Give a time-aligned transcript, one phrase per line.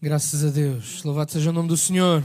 [0.00, 1.02] Graças a Deus.
[1.02, 2.22] Louvado seja o nome do Senhor.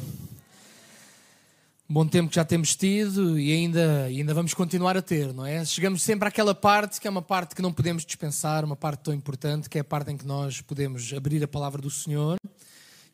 [1.90, 5.66] Bom tempo que já temos tido e ainda, ainda vamos continuar a ter, não é?
[5.66, 9.12] Chegamos sempre àquela parte que é uma parte que não podemos dispensar, uma parte tão
[9.12, 12.38] importante, que é a parte em que nós podemos abrir a palavra do Senhor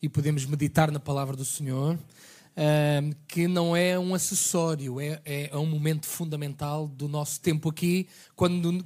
[0.02, 1.98] e podemos meditar na palavra do Senhor,
[3.26, 8.06] que não é um acessório, é, é, um momento fundamental do nosso tempo aqui,
[8.36, 8.84] quando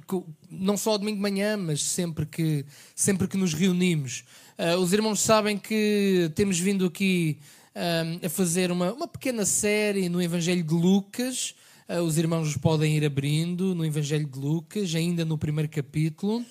[0.49, 2.65] não só ao domingo de manhã, mas sempre que,
[2.95, 4.23] sempre que nos reunimos.
[4.57, 7.37] Uh, os irmãos sabem que temos vindo aqui
[7.75, 11.53] uh, a fazer uma, uma pequena série no Evangelho de Lucas.
[11.89, 16.41] Uh, os irmãos podem ir abrindo no Evangelho de Lucas, ainda no primeiro capítulo.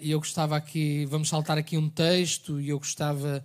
[0.00, 3.44] E eu gostava aqui, vamos saltar aqui um texto, e eu gostava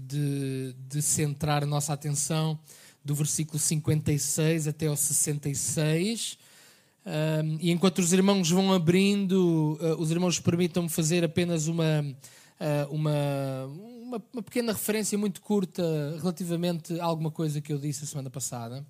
[0.00, 2.58] de, de centrar a nossa atenção
[3.04, 6.38] do versículo 56 até ao 66.
[7.04, 12.94] Um, e enquanto os irmãos vão abrindo, uh, os irmãos permitam-me fazer apenas uma, uh,
[12.94, 13.66] uma,
[14.04, 15.82] uma, uma, pequena referência muito curta
[16.20, 18.86] relativamente a alguma coisa que eu disse a semana passada.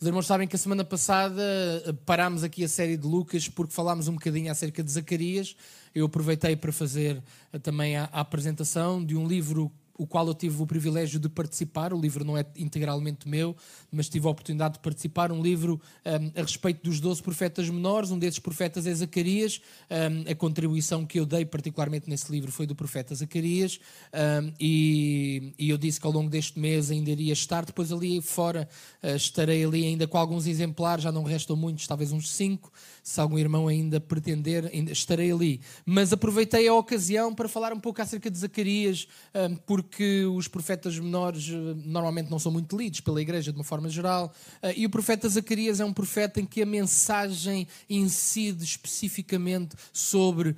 [0.00, 1.40] Os irmãos sabem que a semana passada
[1.86, 5.54] uh, parámos aqui a série de Lucas porque falámos um bocadinho acerca de Zacarias.
[5.94, 7.22] Eu aproveitei para fazer
[7.62, 11.92] também a, a apresentação de um livro o qual eu tive o privilégio de participar.
[11.92, 13.56] O livro não é integralmente meu,
[13.90, 15.30] mas tive a oportunidade de participar.
[15.30, 19.60] Um livro um, a respeito dos 12 profetas menores, um desses profetas é Zacarias.
[19.90, 23.78] Um, a contribuição que eu dei, particularmente nesse livro, foi do profeta Zacarias.
[24.12, 27.64] Um, e, e, eu disse que ao longo deste mês ainda iria estar.
[27.64, 28.68] Depois, ali fora,
[29.02, 33.20] uh, estarei ali ainda com alguns exemplares, já não restam muitos, talvez uns 5 se
[33.20, 35.60] algum irmão ainda pretender, ainda estarei ali.
[35.84, 40.98] Mas aproveitei a ocasião para falar um pouco acerca de Zacarias, hum, porque os profetas
[40.98, 44.32] menores hum, normalmente não são muito lidos pela igreja de uma forma geral.
[44.62, 50.56] Hum, e o profeta Zacarias é um profeta em que a mensagem incide especificamente sobre,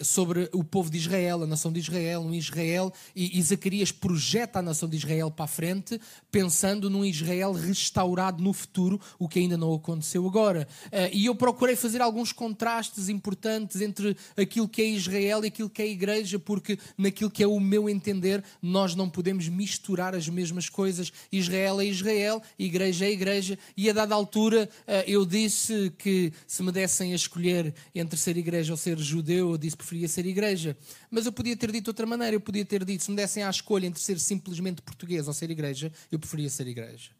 [0.00, 4.58] sobre o povo de Israel, a nação de Israel, um Israel, e, e Zacarias projeta
[4.58, 9.38] a nação de Israel para a frente, pensando num Israel restaurado no futuro, o que
[9.38, 10.66] ainda não aconteceu agora.
[11.12, 15.82] E eu procurei fazer alguns contrastes importantes entre aquilo que é Israel e aquilo que
[15.82, 20.28] é a igreja, porque naquilo que é o meu entender, nós não podemos misturar as
[20.28, 21.12] mesmas coisas.
[21.30, 26.62] Israel é Israel, igreja é igreja, e a dada altura eh, eu disse que se
[26.62, 30.26] me dessem a escolher entre ser igreja ou ser judeu, eu disse que preferia ser
[30.26, 30.76] igreja.
[31.10, 33.42] Mas eu podia ter dito de outra maneira, eu podia ter dito, se me dessem
[33.42, 37.10] a escolha entre ser simplesmente português ou ser igreja, eu preferia ser igreja.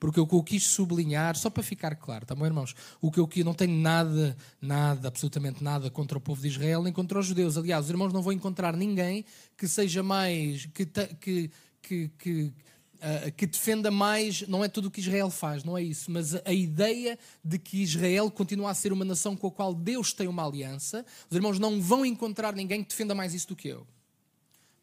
[0.00, 2.74] Porque o que eu quis sublinhar, só para ficar claro, tá bom, irmãos?
[3.02, 6.82] O que eu quis, não tenho nada, nada, absolutamente nada contra o povo de Israel
[6.82, 7.58] nem contra os judeus.
[7.58, 9.26] Aliás, os irmãos não vão encontrar ninguém
[9.58, 10.86] que seja mais, que,
[11.20, 11.50] que,
[11.82, 12.54] que, que
[13.00, 16.34] uh, que defenda mais, não é tudo o que Israel faz, não é isso, mas
[16.34, 20.12] a, a, ideia de que Israel continua a ser uma nação com a qual Deus
[20.12, 23.68] tem uma aliança, os irmãos não vão encontrar ninguém que defenda mais isso do que
[23.68, 23.86] eu.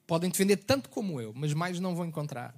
[0.05, 2.55] Podem defender tanto como eu, mas mais não vão encontrar.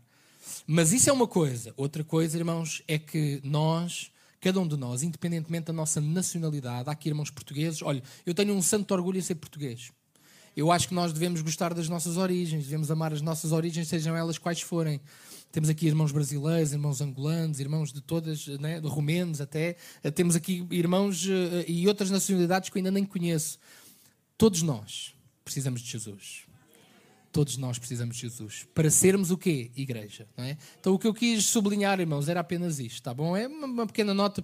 [0.66, 1.74] Mas isso é uma coisa.
[1.78, 6.92] Outra coisa, irmãos, é que nós, cada um de nós, independentemente da nossa nacionalidade, há
[6.92, 9.92] aqui irmãos portugueses, olha, eu tenho um santo orgulho em ser português.
[10.56, 14.16] Eu acho que nós devemos gostar das nossas origens, devemos amar as nossas origens, sejam
[14.16, 15.00] elas quais forem.
[15.52, 19.78] Temos aqui irmãos brasileiros, irmãos angolanos, irmãos de todas, né, de romenos até.
[20.14, 23.58] Temos aqui irmãos uh, e outras nacionalidades que eu ainda nem conheço.
[24.38, 26.49] Todos nós precisamos de Jesus.
[27.32, 28.68] Todos nós precisamos de Jesus.
[28.74, 29.72] Para sermos o quê?
[29.76, 30.28] Igreja.
[30.36, 30.58] Não é?
[30.80, 33.38] Então o que eu quis sublinhar, irmãos, era apenas isto, tá bom?
[33.38, 34.44] É uma pequena nota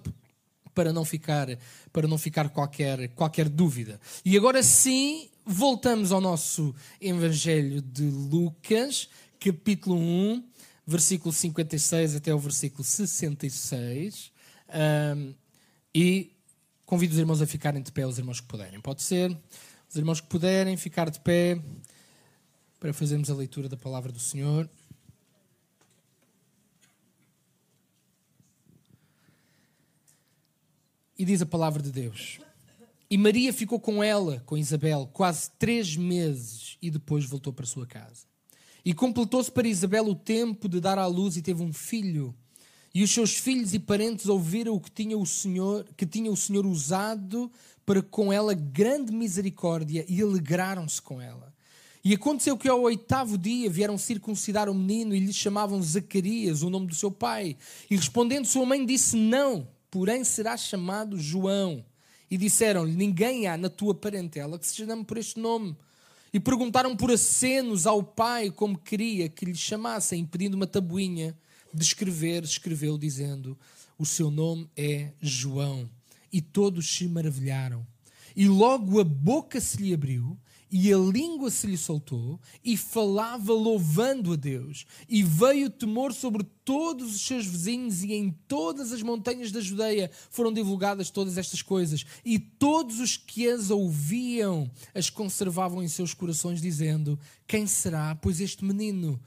[0.74, 1.48] para não ficar,
[1.92, 3.98] para não ficar qualquer, qualquer dúvida.
[4.24, 9.08] E agora sim, voltamos ao nosso Evangelho de Lucas,
[9.40, 10.44] capítulo 1,
[10.86, 14.30] versículo 56 até o versículo 66.
[15.16, 15.34] Um,
[15.94, 16.32] e
[16.84, 18.80] convido os irmãos a ficarem de pé, os irmãos que puderem.
[18.80, 19.36] Pode ser?
[19.88, 21.58] Os irmãos que puderem ficar de pé
[22.78, 24.68] para fazermos a leitura da palavra do Senhor.
[31.18, 32.38] E diz a palavra de Deus.
[33.08, 37.86] E Maria ficou com ela, com Isabel, quase três meses e depois voltou para sua
[37.86, 38.26] casa.
[38.84, 42.34] E completou-se para Isabel o tempo de dar à luz e teve um filho.
[42.94, 46.36] E os seus filhos e parentes ouviram o que tinha o Senhor, que tinha o
[46.36, 47.50] Senhor usado
[47.84, 51.55] para com ela grande misericórdia e alegraram-se com ela.
[52.08, 56.70] E aconteceu que ao oitavo dia vieram circuncidar o menino e lhe chamavam Zacarias, o
[56.70, 57.56] nome do seu pai.
[57.90, 61.84] E respondendo sua mãe disse: Não, porém será chamado João.
[62.30, 65.76] E disseram-lhe: Ninguém há na tua parentela que se chame por este nome.
[66.32, 71.36] E perguntaram por acenos ao pai como queria que lhe chamassem, pedindo uma tabuinha
[71.74, 73.58] de escrever, escreveu dizendo:
[73.98, 75.90] O seu nome é João.
[76.32, 77.84] E todos se maravilharam.
[78.36, 80.38] E logo a boca se lhe abriu
[80.78, 84.84] e a língua se lhe soltou, e falava louvando a Deus.
[85.08, 90.10] E veio temor sobre todos os seus vizinhos, e em todas as montanhas da Judeia
[90.30, 92.04] foram divulgadas todas estas coisas.
[92.22, 98.38] E todos os que as ouviam as conservavam em seus corações, dizendo: Quem será, pois,
[98.38, 99.18] este menino?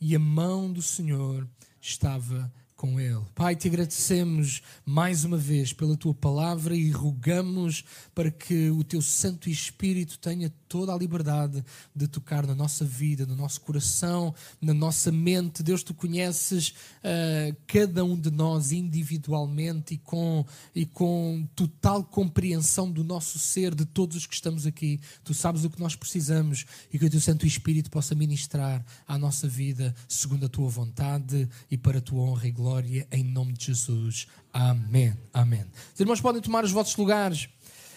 [0.00, 1.48] E a mão do Senhor
[1.80, 3.24] estava com Ele.
[3.34, 7.82] Pai, te agradecemos mais uma vez pela tua palavra e rogamos
[8.14, 11.64] para que o teu Santo Espírito tenha toda a liberdade
[11.94, 15.62] de tocar na nossa vida, no nosso coração, na nossa mente.
[15.62, 22.90] Deus, tu conheces uh, cada um de nós individualmente e com, e com total compreensão
[22.90, 25.00] do nosso ser, de todos os que estamos aqui.
[25.24, 29.18] Tu sabes o que nós precisamos e que o teu Santo Espírito possa ministrar à
[29.18, 33.52] nossa vida segundo a tua vontade e para a tua honra e glória em nome
[33.52, 34.26] de Jesus.
[34.52, 35.14] Amém.
[35.32, 35.64] Amém.
[35.94, 37.48] Os irmãos podem tomar os vossos lugares.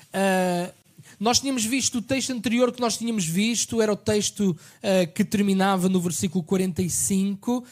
[0.10, 0.79] Uh,
[1.20, 5.26] nós tínhamos visto o texto anterior que nós tínhamos visto, era o texto uh, que
[5.26, 7.58] terminava no versículo 45.
[7.58, 7.64] Um,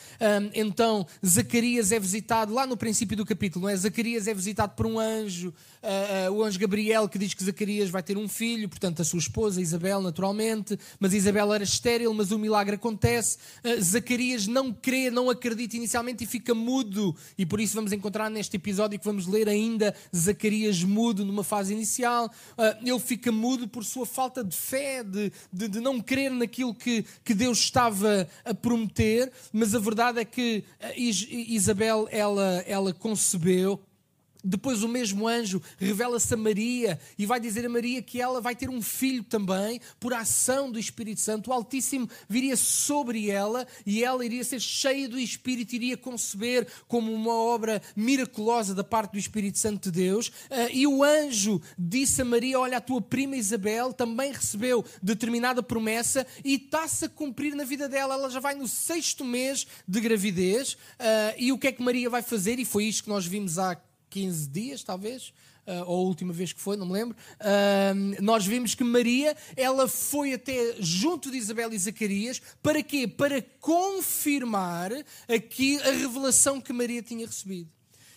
[0.53, 3.75] então, Zacarias é visitado lá no princípio do capítulo, não é?
[3.77, 7.89] Zacarias é visitado por um anjo uh, uh, o anjo Gabriel que diz que Zacarias
[7.89, 12.31] vai ter um filho, portanto a sua esposa Isabel, naturalmente, mas Isabel era estéril, mas
[12.31, 13.37] o milagre acontece.
[13.79, 18.57] Zacarias não crê, não acredita inicialmente e fica mudo, e por isso vamos encontrar neste
[18.57, 22.29] episódio que vamos ler ainda Zacarias mudo numa fase inicial.
[22.83, 27.05] ele fica mudo por sua falta de fé, de, de, de não crer naquilo que,
[27.23, 30.63] que Deus estava a prometer, mas a verdade é que
[30.97, 33.81] Isabel ela, ela concebeu
[34.47, 38.55] depois o mesmo anjo revela-se a Maria e vai dizer a Maria que ela vai
[38.55, 41.49] ter um filho também por ação do Espírito Santo.
[41.49, 47.13] O Altíssimo viria sobre ela e ela iria ser cheia do Espírito, iria conceber como
[47.13, 50.31] uma obra miraculosa da parte do Espírito Santo de Deus.
[50.49, 55.61] Ah, e o anjo disse a Maria: Olha, a tua prima Isabel também recebeu determinada
[55.61, 58.13] promessa e está-se a cumprir na vida dela.
[58.13, 60.77] Ela já vai no sexto mês de gravidez.
[60.97, 62.59] Ah, e o que é que Maria vai fazer?
[62.59, 63.77] E foi isto que nós vimos há
[64.09, 65.33] 15 dias, talvez,
[65.67, 69.35] uh, ou a última vez que foi, não me lembro, uh, nós vimos que Maria,
[69.55, 73.07] ela foi até junto de Isabel e Zacarias, para quê?
[73.07, 74.91] Para confirmar
[75.27, 77.69] aqui a revelação que Maria tinha recebido.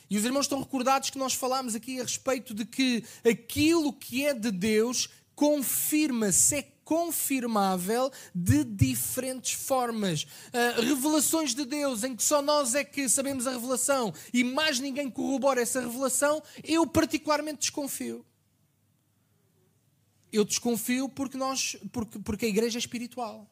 [0.08, 4.26] E os irmãos estão recordados que nós falámos aqui a respeito de que aquilo que
[4.26, 10.24] é de Deus confirma-se, é confirmável de diferentes formas.
[10.24, 14.80] Uh, revelações de Deus em que só nós é que sabemos a revelação e mais
[14.80, 18.26] ninguém corrobora essa revelação, eu particularmente desconfio.
[20.32, 23.48] Eu desconfio porque, nós, porque, porque a igreja é espiritual.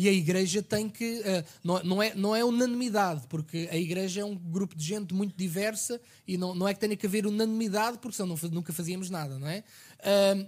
[0.00, 1.18] E a igreja tem que.
[1.18, 5.12] Uh, não, não, é, não é unanimidade, porque a igreja é um grupo de gente
[5.12, 8.72] muito diversa e não, não é que tenha que haver unanimidade, porque senão não, nunca
[8.72, 9.64] fazíamos nada, não é?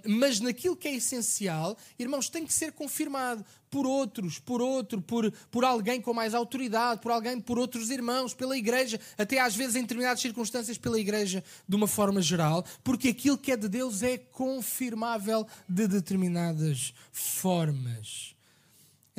[0.07, 5.33] Mas naquilo que é essencial, irmãos, tem que ser confirmado por outros, por outro, por,
[5.51, 9.75] por alguém com mais autoridade, por alguém, por outros irmãos, pela igreja, até às vezes
[9.75, 14.05] em determinadas circunstâncias pela igreja de uma forma geral, porque aquilo que é de Deus
[14.05, 18.39] é confirmável de determinadas formas.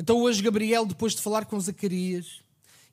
[0.02, 2.40] Então hoje Gabriel, depois de falar com Zacarias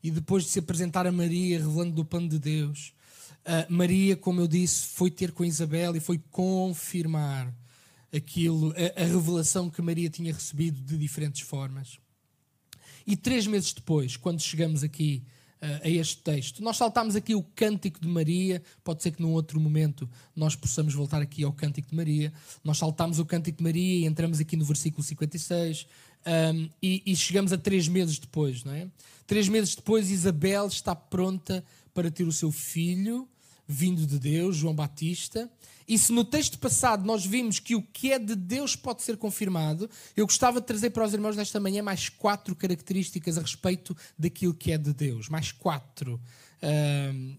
[0.04, 2.94] e depois de se apresentar a Maria, revelando do plano de Deus,
[3.68, 7.52] Maria, como eu disse, foi ter com Isabel e foi confirmar
[8.16, 11.98] aquilo, a, a revelação que Maria tinha recebido de diferentes formas.
[13.08, 15.24] E três meses depois, quando chegamos aqui
[15.64, 18.62] uh, a este texto, nós saltamos aqui o Cântico de Maria.
[18.84, 22.32] Pode ser que num outro momento nós possamos voltar aqui ao Cântico de Maria.
[22.64, 25.88] Nós saltamos o Cântico de Maria e entramos aqui no versículo 56.
[26.26, 28.88] Um, e, e, chegamos a três meses depois, não é?
[29.26, 33.28] Três meses depois, Isabel está pronta para ter o seu filho,
[33.68, 35.50] vindo de Deus, João Batista.
[35.88, 39.18] E se no texto passado nós vimos que o que é de Deus pode ser
[39.18, 43.98] confirmado, eu gostava de trazer para os irmãos nesta manhã mais quatro características a respeito
[44.18, 45.30] daquilo que é de Deus.
[45.30, 46.22] Mais quatro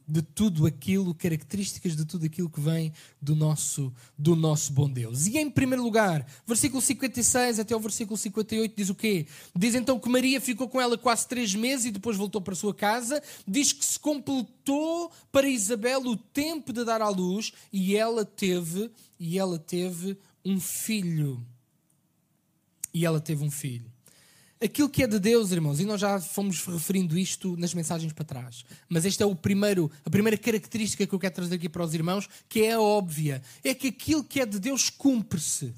[0.07, 5.27] de tudo aquilo, características de tudo aquilo que vem do nosso, do nosso bom Deus.
[5.27, 9.27] E em primeiro lugar, versículo 56 até o versículo 58 diz o quê?
[9.55, 12.57] Diz então que Maria ficou com ela quase três meses e depois voltou para a
[12.57, 13.23] sua casa.
[13.47, 18.91] Diz que se completou para Isabel o tempo de dar à luz e ela teve,
[19.19, 21.45] e ela teve um filho.
[22.93, 23.91] E ela teve um filho
[24.61, 28.25] aquilo que é de Deus, irmãos, e nós já fomos referindo isto nas mensagens para
[28.25, 31.83] trás, mas esta é o primeiro, a primeira característica que eu quero trazer aqui para
[31.83, 35.73] os irmãos, que é a óbvia, é que aquilo que é de Deus cumpre-se.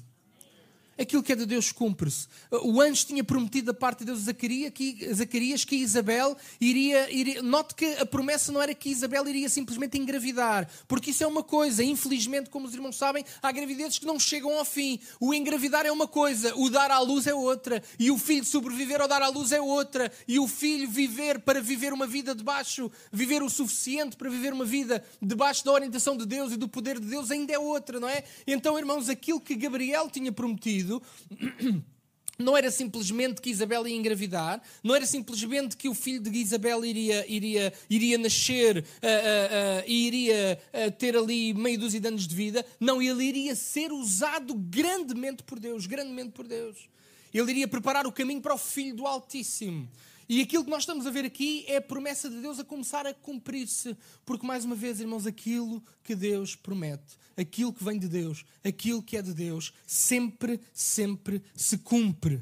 [0.97, 2.27] Aquilo que é de Deus cumpre-se.
[2.51, 7.41] O anjo tinha prometido da parte de Deus a Zacarias que, Isabel iria, iria.
[7.41, 11.41] Note que a promessa não era que Isabel iria simplesmente engravidar, porque isso é uma
[11.41, 11.83] coisa.
[11.83, 14.99] Infelizmente, como os irmãos sabem, há gravidezes que não chegam ao fim.
[15.19, 19.01] O engravidar é uma coisa, o dar à luz é outra, e o filho sobreviver
[19.01, 22.91] ao dar à luz é outra, e o filho viver para viver uma vida debaixo,
[23.11, 26.99] viver o suficiente para viver uma vida debaixo da orientação de Deus e do poder
[26.99, 28.23] de Deus ainda é outra, não é?
[28.45, 30.82] Então, irmãos, aquilo que Gabriel tinha prometido
[32.37, 36.83] não era simplesmente que Isabel ia engravidar, não era simplesmente que o filho de Isabel
[36.83, 40.59] iria, iria, iria nascer uh, uh, uh, e iria
[40.97, 42.65] ter ali meio dúzia de anos de vida.
[42.79, 46.89] Não, ele iria ser usado grandemente por Deus, grandemente por Deus.
[47.33, 49.89] Ele iria preparar o caminho para o Filho do Altíssimo.
[50.27, 53.05] E aquilo que nós estamos a ver aqui é a promessa de Deus a começar
[53.05, 53.95] a cumprir-se.
[54.25, 59.01] Porque, mais uma vez, irmãos, aquilo que Deus promete, aquilo que vem de Deus, aquilo
[59.03, 62.41] que é de Deus, sempre, sempre se cumpre.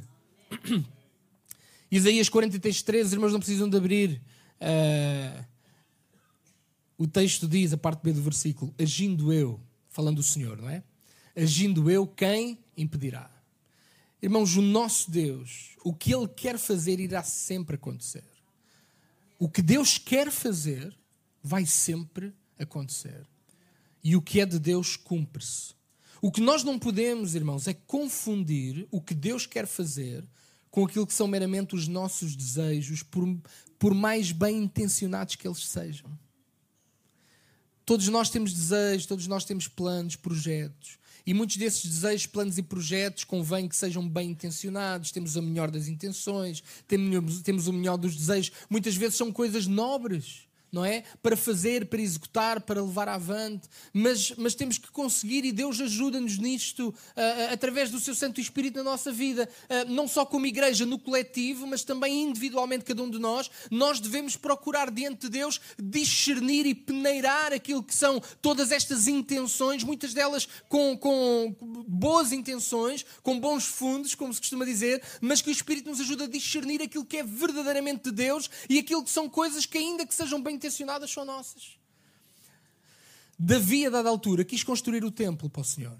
[1.91, 4.21] Isaías 43, 13, irmãos, não precisam de abrir.
[4.61, 5.45] Uh,
[6.97, 9.59] o texto diz, a parte B do versículo, agindo eu,
[9.89, 10.83] falando o Senhor, não é?
[11.35, 13.30] Agindo eu, quem impedirá?
[14.21, 18.23] Irmãos, o nosso Deus, o que Ele quer fazer irá sempre acontecer.
[19.39, 20.95] O que Deus quer fazer
[21.43, 23.25] vai sempre acontecer.
[24.03, 25.73] E o que é de Deus cumpre-se.
[26.21, 30.23] O que nós não podemos, irmãos, é confundir o que Deus quer fazer
[30.69, 33.27] com aquilo que são meramente os nossos desejos, por,
[33.79, 36.09] por mais bem intencionados que eles sejam.
[37.83, 40.99] Todos nós temos desejos, todos nós temos planos, projetos.
[41.25, 45.69] E muitos desses desejos, planos e projetos convém que sejam bem intencionados, temos a melhor
[45.69, 48.51] das intenções, temos, temos o melhor dos desejos.
[48.69, 51.03] Muitas vezes são coisas nobres não é?
[51.21, 56.37] Para fazer, para executar, para levar avante, mas, mas temos que conseguir e Deus ajuda-nos
[56.37, 60.85] nisto uh, através do seu Santo Espírito na nossa vida, uh, não só como igreja
[60.85, 63.51] no coletivo, mas também individualmente cada um de nós.
[63.69, 69.83] Nós devemos procurar diante de Deus discernir e peneirar aquilo que são todas estas intenções,
[69.83, 71.53] muitas delas com, com
[71.87, 76.23] boas intenções, com bons fundos, como se costuma dizer, mas que o Espírito nos ajuda
[76.23, 80.05] a discernir aquilo que é verdadeiramente de Deus e aquilo que são coisas que, ainda
[80.05, 81.79] que sejam bem intencionadas são nossas.
[83.37, 85.97] Davi, a dada altura, quis construir o templo para o Senhor.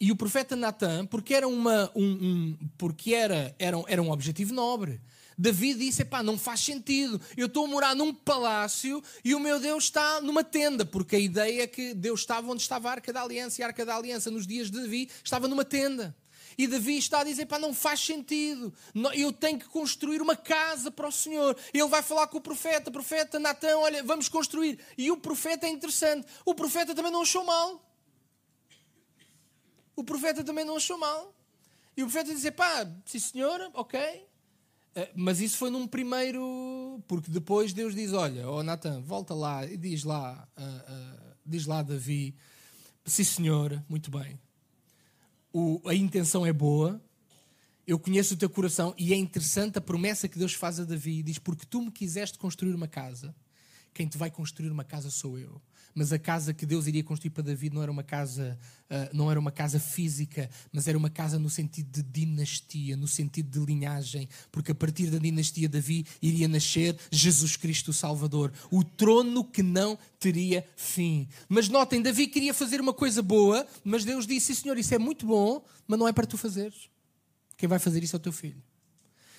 [0.00, 4.54] E o profeta Natan, porque era, uma, um, um, porque era, era, era um objetivo
[4.54, 5.00] nobre,
[5.36, 7.20] Davi disse: Epá, não faz sentido.
[7.36, 11.18] Eu estou a morar num palácio e o meu Deus está numa tenda, porque a
[11.18, 13.94] ideia é que Deus estava onde estava a Arca da Aliança, e a Arca da
[13.96, 16.14] Aliança, nos dias de Davi, estava numa tenda.
[16.58, 18.74] E Davi está a dizer: pá, não faz sentido.
[19.14, 21.56] Eu tenho que construir uma casa para o Senhor.
[21.72, 24.80] Ele vai falar com o profeta: profeta Natan, olha, vamos construir.
[24.98, 26.26] E o profeta é interessante.
[26.44, 27.80] O profeta também não achou mal.
[29.94, 31.32] O profeta também não achou mal.
[31.96, 34.26] E o profeta diz: pá, sim senhor, ok.
[34.96, 37.00] Eh, mas isso foi num primeiro.
[37.06, 41.66] Porque depois Deus diz: Olha, oh Natan, volta lá e diz lá, uh, uh, diz
[41.66, 42.34] lá Davi:
[43.04, 44.40] Sim, senhor, muito bem
[45.52, 47.02] o, a intenção é boa,
[47.86, 51.22] eu conheço o teu coração e é interessante a promessa que Deus faz a Davi.
[51.22, 53.34] Diz: Porque tu me quiseste construir uma casa,
[53.94, 55.60] quem te vai construir uma casa sou eu.
[55.98, 58.56] Mas a casa que Deus iria construir para Davi não era uma casa,
[58.88, 63.08] uh, não era uma casa física, mas era uma casa no sentido de dinastia, no
[63.08, 68.84] sentido de linhagem, porque a partir da dinastia Davi iria nascer Jesus Cristo Salvador, o
[68.84, 71.26] trono que não teria fim.
[71.48, 75.26] Mas notem, Davi queria fazer uma coisa boa, mas Deus disse: Senhor, isso é muito
[75.26, 76.88] bom, mas não é para tu fazeres.
[77.56, 78.62] Quem vai fazer isso é o teu filho.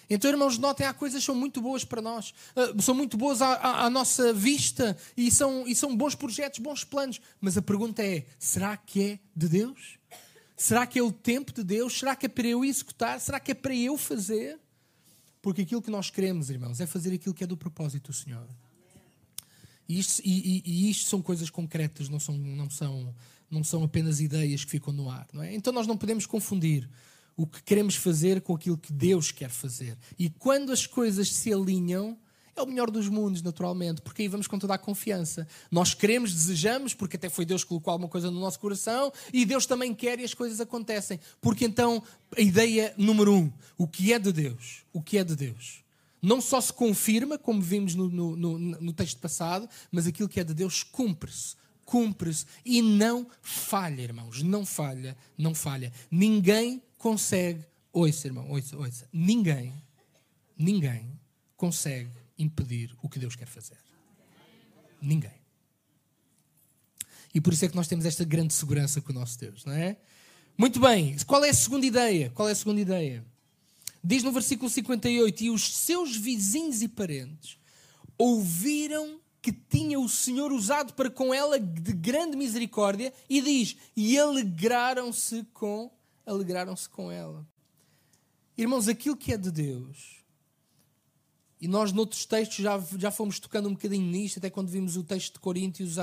[0.10, 3.42] Então, irmãos, notem, há coisas que são muito boas para nós, uh, são muito boas
[3.42, 7.22] à, à, à, nossa vista e são, e são bons projetos, bons planos.
[7.40, 10.00] Mas a pergunta é: será que é de Deus?
[10.58, 11.98] Será que é o tempo de Deus?
[11.98, 13.20] Será que é para eu executar?
[13.20, 14.60] Será que é para eu fazer?
[15.42, 18.46] Porque aquilo que nós queremos, irmãos, é fazer aquilo que é do propósito do Senhor.
[19.88, 23.16] E isto, e, e isto são coisas concretas, não são, não, são,
[23.50, 25.28] não são apenas ideias que ficam no ar.
[25.32, 25.56] Não é?
[25.56, 26.90] Então nós não podemos confundir
[27.40, 29.98] o que queremos fazer com aquilo que Deus quer fazer.
[30.18, 32.18] E quando as coisas se alinham,
[32.54, 35.48] é o melhor dos mundos, naturalmente, porque aí vamos com toda a confiança.
[35.72, 39.46] Nós queremos, desejamos, porque até foi Deus que colocou alguma coisa no nosso coração, e
[39.46, 41.18] Deus também quer e as coisas acontecem.
[41.40, 42.04] Porque então,
[42.38, 44.84] a ideia número um, o que é de Deus?
[44.92, 45.82] O que é de Deus?
[46.22, 50.42] Não só se confirma, como vimos no, no, no, no texto passado, mas aquilo que
[50.42, 55.92] é de Deus cumpre-se cumpre-se e não falha, irmãos, não falha, não falha.
[56.12, 59.74] Ninguém consegue, ouça, irmão, ouça, ouça, ninguém,
[60.56, 61.20] ninguém
[61.58, 63.78] consegue impedir o que Deus quer fazer.
[65.02, 65.40] Ninguém.
[67.34, 69.74] E por isso é que nós temos esta grande segurança com o nosso Deus, não
[69.74, 69.98] é?
[70.58, 72.30] Muito bem, qual é a segunda ideia?
[72.32, 73.26] Qual é a segunda ideia?
[74.04, 77.58] Diz no versículo 58: E os seus vizinhos e parentes
[78.18, 84.18] ouviram que tinha o Senhor usado para com ela de grande misericórdia, e diz: E
[84.18, 85.90] alegraram-se com,
[86.30, 87.46] alegraram-se com ela.
[88.58, 90.20] Irmãos, aquilo que é de Deus
[91.62, 95.04] e nós, noutros textos, já, já fomos tocando um bocadinho nisto, até quando vimos o
[95.04, 95.98] texto de Coríntios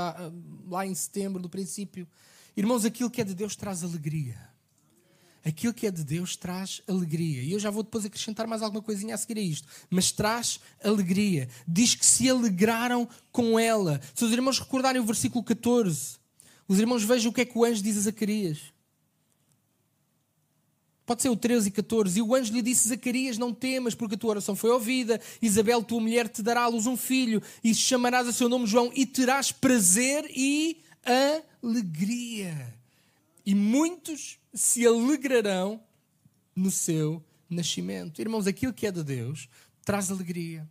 [0.68, 2.06] lá em setembro, do princípio.
[2.54, 4.38] Irmãos, aquilo que é de Deus traz alegria.
[5.42, 7.42] Aquilo que é de Deus traz alegria.
[7.42, 9.66] E eu já vou depois acrescentar mais alguma coisinha a seguir a isto.
[9.88, 11.48] Mas traz alegria.
[11.66, 14.00] Diz que se alegraram com ela.
[14.14, 16.18] Se os irmãos recordarem o versículo 14,
[16.68, 18.75] os irmãos vejam o que é que o anjo diz a Zacarias.
[21.06, 22.18] Pode ser o 13 e 14.
[22.18, 25.20] E o anjo lhe disse: Zacarias, não temas, porque a tua oração foi ouvida.
[25.40, 28.90] Isabel, tua mulher, te dará à luz um filho, e chamarás a seu nome João,
[28.94, 30.82] e terás prazer e
[31.62, 32.74] alegria.
[33.44, 35.80] E muitos se alegrarão
[36.54, 38.20] no seu nascimento.
[38.20, 39.48] Irmãos, aquilo que é de Deus
[39.84, 40.68] traz alegria.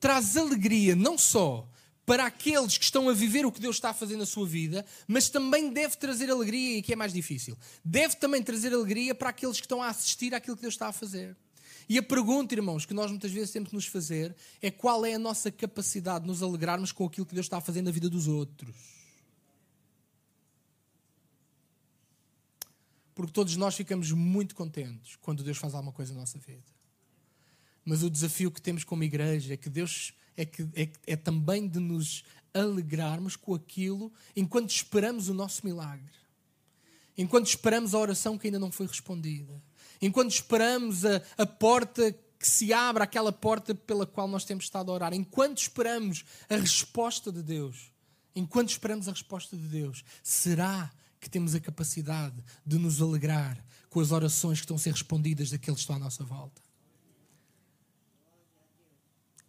[0.00, 1.68] Traz alegria não só
[2.04, 4.84] para aqueles que estão a viver o que Deus está a fazer na sua vida,
[5.06, 9.30] mas também deve trazer alegria, e que é mais difícil, deve também trazer alegria para
[9.30, 11.36] aqueles que estão a assistir àquilo que Deus está a fazer.
[11.88, 15.14] E a pergunta, irmãos, que nós muitas vezes temos que nos fazer é qual é
[15.14, 18.08] a nossa capacidade de nos alegrarmos com aquilo que Deus está a fazer na vida
[18.08, 18.76] dos outros.
[23.12, 26.62] Porque todos nós ficamos muito contentes quando Deus faz alguma coisa na nossa vida.
[27.84, 31.68] Mas o desafio que temos como igreja é que Deus é, que, é, é também
[31.68, 36.10] de nos alegrarmos com aquilo enquanto esperamos o nosso milagre.
[37.16, 39.62] Enquanto esperamos a oração que ainda não foi respondida.
[40.00, 44.90] Enquanto esperamos a, a porta que se abra, aquela porta pela qual nós temos estado
[44.90, 45.12] a orar.
[45.12, 47.92] Enquanto esperamos a resposta de Deus.
[48.34, 54.00] Enquanto esperamos a resposta de Deus, será que temos a capacidade de nos alegrar com
[54.00, 56.69] as orações que estão a ser respondidas daqueles que estão à nossa volta?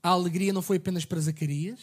[0.03, 1.79] A alegria não foi apenas para Zacarias,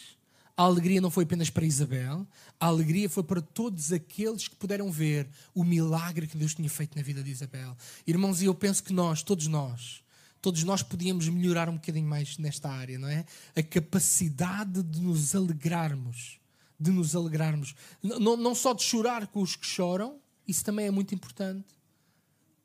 [0.59, 2.27] a alegria não foi apenas para Isabel,
[2.59, 6.97] a alegria foi para todos aqueles que puderam ver o milagre que Deus tinha feito
[6.97, 7.77] na vida de Isabel.
[8.05, 10.03] Irmãos, e eu penso que nós, todos nós,
[10.41, 13.25] todos nós podíamos melhorar um bocadinho mais nesta área, não é?
[13.55, 16.41] A capacidade de nos alegrarmos,
[16.77, 21.15] de nos alegrarmos, não, só de chorar com os que choram, isso também é muito
[21.15, 21.67] importante.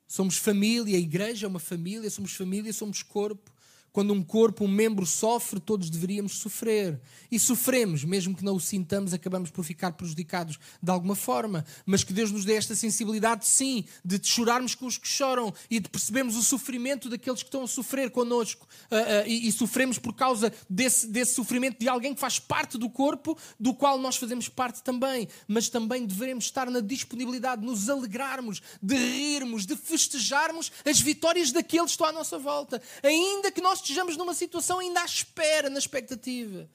[0.05, 3.54] Somos família, a igreja é uma família, somos família, somos corpo.
[3.95, 6.99] Quando um corpo, um membro sofre, todos deveríamos sofrer.
[7.31, 11.65] E sofremos, mesmo que não o sintamos, acabamos por ficar prejudicados de alguma forma.
[11.85, 15.79] Mas que Deus nos dê esta sensibilidade, sim, de chorarmos com os que choram e
[15.79, 18.67] de percebermos o sofrimento daqueles que estão a sofrer connosco.
[18.91, 22.77] Uh, uh, e, e, sofremos por causa desse, desse sofrimento de alguém que faz parte
[22.77, 25.25] do corpo, do qual nós fazemos parte também.
[25.47, 31.53] Mas também devemos estar na disponibilidade de nos alegrarmos, de rirmos, de festejarmos as vitórias
[31.53, 32.81] daqueles que estão à nossa volta.
[33.01, 36.67] Ainda que nós estejamos numa situação ainda à espera, na expectativa.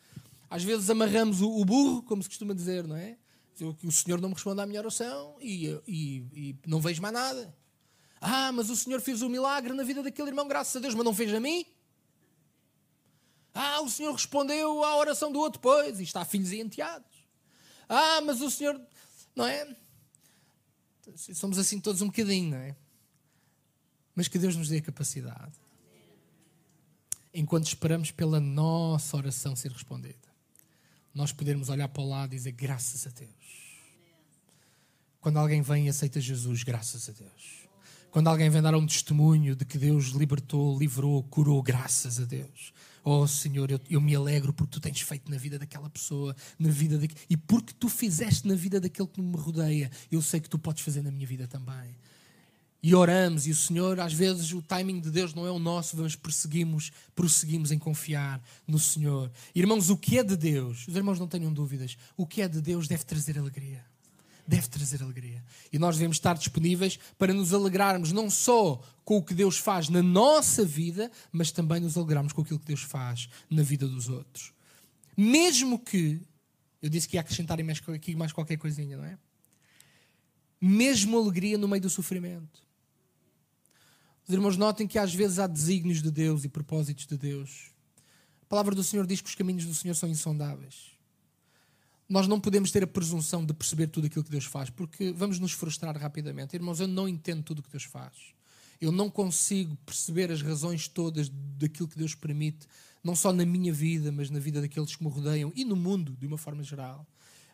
[0.48, 3.16] Às vezes amarramos o, burro, como se costuma dizer, não é?
[3.84, 7.54] O Senhor não me responde à minha oração e, e, e não vejo mais nada.
[8.20, 11.04] Ah, mas o Senhor fez um milagre na vida daquele irmão, graças a Deus, mas
[11.04, 11.66] não fez a mim?
[13.52, 17.10] Ah, o Senhor respondeu à oração do outro, pois, e está filhos e enteados.
[17.88, 18.80] Ah, mas o Senhor,
[19.34, 19.76] não é?
[21.16, 22.76] Somos assim todos um bocadinho, não é?
[24.14, 25.69] Mas que Deus nos dê a capacidade
[27.32, 30.16] enquanto esperamos pela nossa oração ser respondida.
[31.14, 33.30] Nós podermos olhar para o lado e dizer graças a Deus.
[35.20, 37.68] Quando alguém vem e aceita Jesus, graças a Deus.
[38.10, 42.72] Quando alguém vem dar um testemunho de que Deus libertou, livrou, curou, graças a Deus.
[43.04, 46.68] Oh Senhor, eu, eu me alegro porque tu tens feito na vida daquela pessoa, na
[46.68, 50.48] vida de, e porque tu fizeste na vida daquele que me rodeia, eu sei que
[50.48, 51.96] tu podes fazer na minha vida também
[52.82, 55.98] e oramos, e o Senhor, às vezes o timing de Deus não é o nosso,
[55.98, 59.30] mas prosseguimos, prosseguimos em confiar no Senhor.
[59.54, 62.60] Irmãos, o que é de Deus, os irmãos não tenham dúvidas, o que é de
[62.60, 63.84] Deus deve trazer alegria.
[64.48, 65.44] Deve trazer alegria.
[65.70, 69.90] E nós devemos estar disponíveis para nos alegrarmos não só com o que Deus faz
[69.90, 74.08] na nossa vida, mas também nos alegrarmos com aquilo que Deus faz na vida dos
[74.08, 74.52] outros.
[75.14, 76.20] Mesmo que,
[76.80, 79.18] eu disse que ia acrescentar aqui mais qualquer coisinha, não é?
[80.58, 82.69] Mesmo alegria no meio do sofrimento
[84.30, 87.72] os irmãos notem que às vezes há desígnios de Deus e propósitos de Deus.
[88.42, 90.92] A palavra do Senhor diz que os caminhos do Senhor são insondáveis.
[92.08, 95.40] Nós não podemos ter a presunção de perceber tudo aquilo que Deus faz, porque vamos
[95.40, 96.54] nos frustrar rapidamente.
[96.54, 98.12] Irmãos, eu não entendo tudo o que Deus faz.
[98.80, 102.68] Eu não consigo perceber as razões todas daquilo que Deus permite,
[103.02, 106.16] não só na minha vida, mas na vida daqueles que me rodeiam e no mundo,
[106.20, 107.04] de uma forma geral.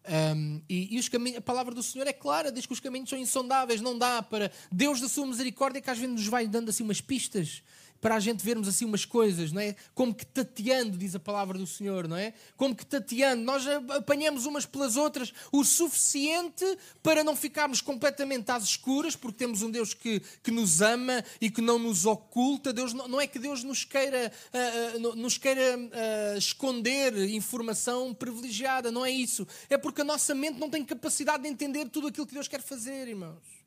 [0.09, 3.11] Um, e, e os caminhos, a palavra do Senhor é clara, diz que os caminhos
[3.11, 4.53] são insondáveis, não dá para.
[4.71, 7.63] Deus, da sua misericórdia, que às vezes nos vai dando assim umas pistas
[8.01, 9.75] para a gente vermos assim umas coisas, não é?
[9.95, 12.33] Como que tateando, diz a palavra do Senhor, não é?
[12.57, 16.65] Como que tateando, nós apanhamos umas pelas outras o suficiente
[17.03, 21.51] para não ficarmos completamente às escuras, porque temos um Deus que, que nos ama e
[21.51, 22.73] que não nos oculta.
[22.73, 28.91] Deus, não é que Deus nos queira, uh, uh, nos queira uh, esconder informação privilegiada,
[28.91, 29.47] não é isso.
[29.69, 32.63] É porque a nossa mente não tem capacidade de entender tudo aquilo que Deus quer
[32.63, 33.66] fazer, irmãos.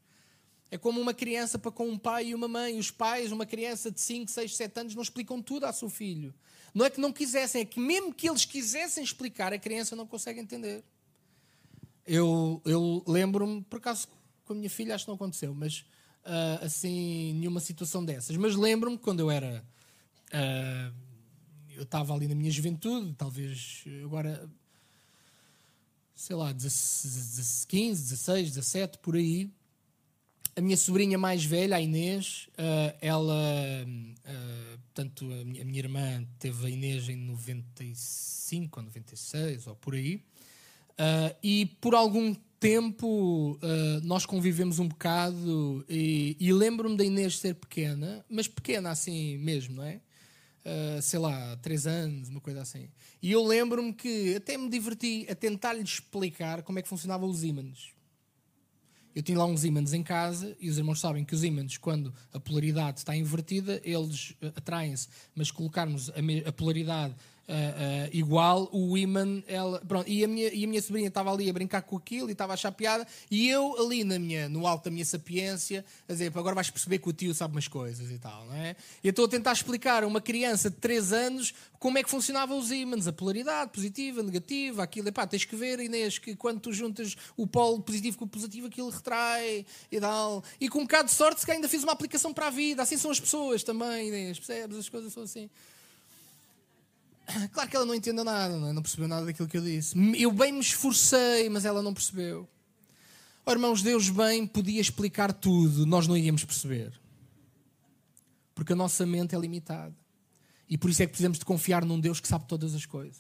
[0.71, 2.77] É como uma criança para com um pai e uma mãe.
[2.77, 6.33] Os pais, uma criança de 5, 6, 7 anos, não explicam tudo ao seu filho.
[6.73, 10.05] Não é que não quisessem, é que mesmo que eles quisessem explicar, a criança não
[10.05, 10.83] consegue entender.
[12.05, 14.07] Eu, eu lembro-me, por acaso
[14.45, 15.85] com a minha filha acho que não aconteceu, mas
[16.25, 18.37] uh, assim, nenhuma situação dessas.
[18.37, 19.65] Mas lembro-me quando eu era.
[20.27, 20.93] Uh,
[21.75, 24.47] eu estava ali na minha juventude, talvez agora.
[26.13, 29.49] sei lá, 15, 16, 17, por aí
[30.55, 36.65] a minha sobrinha mais velha, a Inês, uh, ela, uh, portanto, a minha, irmã teve
[36.65, 43.57] a Inês em 95 ou 96 ou por aí, uh, e por algum tempo
[44.03, 49.77] nós convivemos um bocado e, e lembro-me da Inês ser pequena, mas pequena assim mesmo,
[49.77, 50.01] não é?
[51.01, 52.89] sei lá, três anos, uma coisa assim.
[53.21, 57.45] E eu lembro-me que até me diverti a tentar-lhe explicar como é que funcionavam os
[57.45, 57.93] ímãs
[59.19, 62.13] eu tinha lá uns ímãs em casa e os irmãos sabem que os ímãs, quando
[62.31, 65.09] a polaridade está invertida, eles eh, atraem-se.
[65.35, 66.13] Mas colocarmos a,
[66.47, 67.13] a polaridade
[67.49, 71.49] uh, igual, o imã, ela, pronto, e a, minha, e a minha sobrinha estava ali
[71.49, 74.67] a brincar com aquilo e estava a achar piada, e eu ali na minha, no
[74.67, 78.11] alto da minha sapiência, a dizer, agora vais perceber que o tio sabe umas coisas
[78.11, 78.75] e tal, não é?
[79.03, 82.59] E estou a tentar explicar a uma criança de 3 anos como é que funcionavam
[82.59, 86.59] os ímãs, a polaridade, positiva, negativa, aquilo, e pá, tens que ver, Inês, que quando
[86.59, 90.43] tu juntas o polo positivo com o positivo, aquilo retrai e tal.
[90.59, 92.97] E com um bocado de sorte, se ainda fiz uma aplicação para a vida, assim
[92.97, 94.77] são as pessoas também, Inês, percebes?
[94.77, 95.49] As coisas são assim.
[97.51, 98.73] Claro que ela não entendeu nada, não, é?
[98.73, 99.95] não percebeu nada daquilo que eu disse.
[100.17, 102.47] Eu bem me esforcei, mas ela não percebeu.
[103.45, 106.93] Oh, irmãos, Deus bem podia explicar tudo, nós não íamos perceber.
[108.53, 109.95] Porque a nossa mente é limitada.
[110.69, 113.17] E por isso é que precisamos de confiar num Deus que sabe todas as coisas.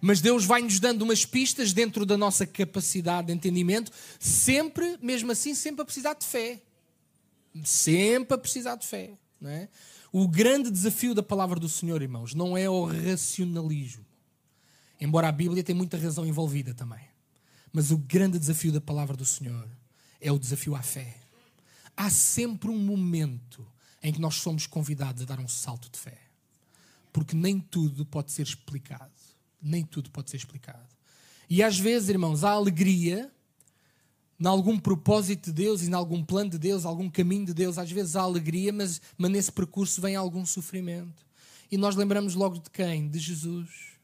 [0.00, 5.30] Mas Deus vai nos dando umas pistas dentro da nossa capacidade de entendimento, sempre, mesmo
[5.30, 6.60] assim, sempre a precisar de fé.
[7.62, 9.12] Sempre a precisar de fé.
[9.40, 9.68] Não é?
[10.16, 14.06] O grande desafio da palavra do Senhor, irmãos, não é o racionalismo.
[15.00, 17.04] Embora a Bíblia tenha muita razão envolvida também.
[17.72, 19.68] Mas o grande desafio da palavra do Senhor
[20.20, 21.16] é o desafio à fé.
[21.96, 23.66] Há sempre um momento
[24.00, 26.20] em que nós somos convidados a dar um salto de fé.
[27.12, 29.10] Porque nem tudo pode ser explicado.
[29.60, 30.94] Nem tudo pode ser explicado.
[31.50, 33.33] E às vezes, irmãos, há alegria
[34.38, 37.78] em algum propósito de Deus e em algum plano de Deus, algum caminho de Deus,
[37.78, 41.24] às vezes há alegria, mas, mas nesse percurso vem algum sofrimento.
[41.70, 43.08] E nós lembramos logo de quem?
[43.08, 43.94] De Jesus.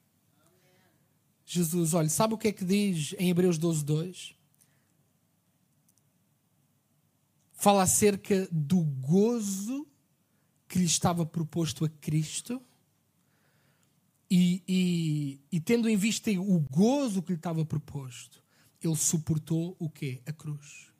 [1.44, 4.34] Jesus, olha, sabe o que é que diz em Hebreus 12, 2?
[7.52, 9.86] Fala acerca do gozo
[10.68, 12.62] que lhe estava proposto a Cristo.
[14.30, 18.40] E, e, e tendo em vista o gozo que lhe estava proposto,
[18.82, 20.22] ele suportou o quê?
[20.26, 20.90] A cruz.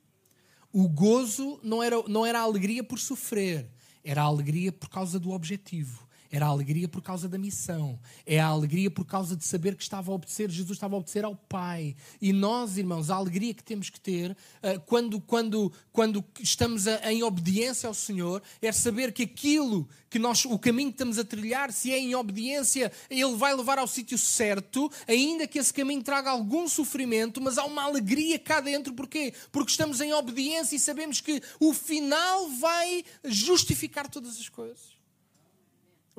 [0.72, 3.68] O gozo não era, não era a alegria por sofrer,
[4.04, 6.08] era a alegria por causa do objetivo.
[6.32, 7.98] Era a alegria por causa da missão.
[8.24, 11.24] É a alegria por causa de saber que estava a obedecer, Jesus estava a obedecer
[11.24, 11.96] ao Pai.
[12.22, 17.24] E nós, irmãos, a alegria que temos que ter uh, quando, quando, quando estamos em
[17.24, 21.72] obediência ao Senhor é saber que aquilo que nós, o caminho que estamos a trilhar,
[21.72, 26.30] se é em obediência, Ele vai levar ao sítio certo, ainda que esse caminho traga
[26.30, 28.94] algum sofrimento, mas há uma alegria cá dentro.
[28.94, 29.34] Porquê?
[29.50, 34.99] Porque estamos em obediência e sabemos que o final vai justificar todas as coisas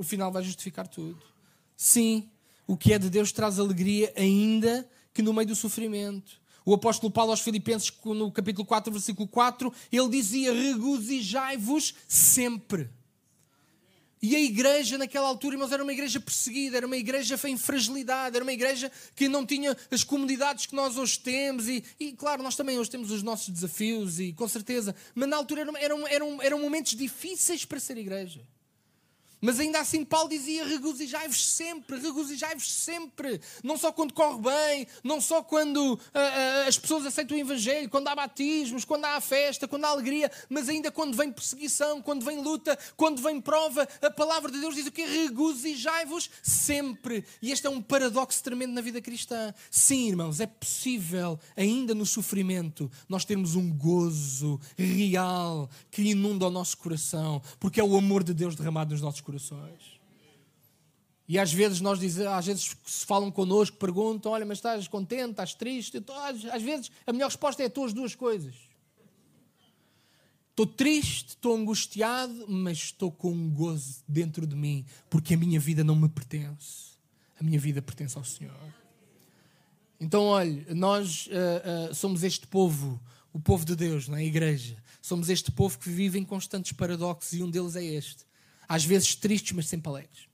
[0.01, 1.21] o final vai justificar tudo.
[1.77, 2.27] Sim,
[2.65, 6.41] o que é de Deus traz alegria, ainda que no meio do sofrimento.
[6.65, 12.89] O apóstolo Paulo aos Filipenses, no capítulo 4, versículo 4, ele dizia: Regozijai-vos sempre.
[14.23, 18.35] E a igreja, naquela altura, irmãos, era uma igreja perseguida, era uma igreja em fragilidade,
[18.35, 21.67] era uma igreja que não tinha as comunidades que nós hoje temos.
[21.67, 25.37] E, e claro, nós também hoje temos os nossos desafios, e com certeza, mas na
[25.37, 28.41] altura eram, eram, eram, eram momentos difíceis para ser igreja.
[29.41, 33.41] Mas ainda assim Paulo dizia: regozijai-vos sempre, regozijai-vos sempre.
[33.63, 37.89] Não só quando corre bem, não só quando uh, uh, as pessoas aceitam o Evangelho,
[37.89, 42.23] quando há batismos, quando há festa, quando há alegria, mas ainda quando vem perseguição, quando
[42.23, 45.05] vem luta, quando vem prova, a palavra de Deus diz o que?
[45.05, 47.25] Regozijai-vos sempre.
[47.41, 49.51] E este é um paradoxo tremendo na vida cristã.
[49.71, 56.51] Sim, irmãos, é possível, ainda no sofrimento, nós termos um gozo real que inunda o
[56.51, 60.01] nosso coração, porque é o amor de Deus derramado nos nossos corações corações.
[61.27, 65.31] E às vezes nós dizemos, às vezes se falam connosco, perguntam: olha, mas estás contente,
[65.31, 66.03] estás triste?
[66.51, 68.55] Às vezes a melhor resposta é: estou as duas coisas.
[70.49, 75.59] Estou triste, estou angustiado, mas estou com um gozo dentro de mim, porque a minha
[75.59, 76.91] vida não me pertence.
[77.39, 78.53] A minha vida pertence ao Senhor.
[79.99, 82.99] Então, olha, nós uh, uh, somos este povo,
[83.31, 84.25] o povo de Deus, na é?
[84.25, 84.75] igreja.
[85.01, 88.25] Somos este povo que vive em constantes paradoxos e um deles é este
[88.71, 90.29] às vezes tristes, mas sempre alegres.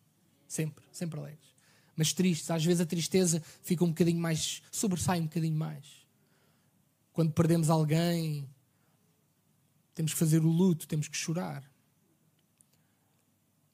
[0.47, 1.55] Sempre, sempre alegres.
[1.95, 6.05] Mas tristes, às vezes a tristeza fica um bocadinho mais, sobressai um bocadinho mais.
[7.13, 8.47] Quando perdemos alguém,
[9.95, 11.67] temos que fazer o luto, temos que chorar.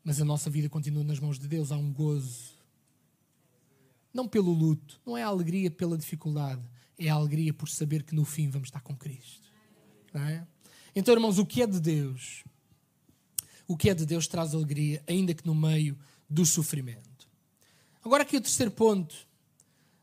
[0.02, 2.54] Mas a nossa vida continua nas mãos de Deus, há um gozo.
[4.14, 6.64] Não pelo luto, não é a alegria pela dificuldade,
[6.98, 9.52] é a alegria por saber que no fim vamos estar com Cristo.
[10.14, 10.48] É?
[10.96, 12.46] Então, irmãos, o que é de Deus
[13.68, 15.98] o que é de Deus traz alegria, ainda que no meio
[16.30, 17.28] do sofrimento.
[18.04, 19.16] Agora, aqui o terceiro ponto,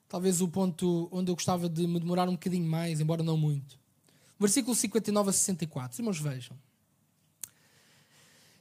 [0.09, 3.79] talvez o ponto onde eu gostava de me demorar um bocadinho mais, embora não muito.
[4.39, 6.01] Versículo 59 a 64.
[6.01, 6.57] Irmãos, vejam.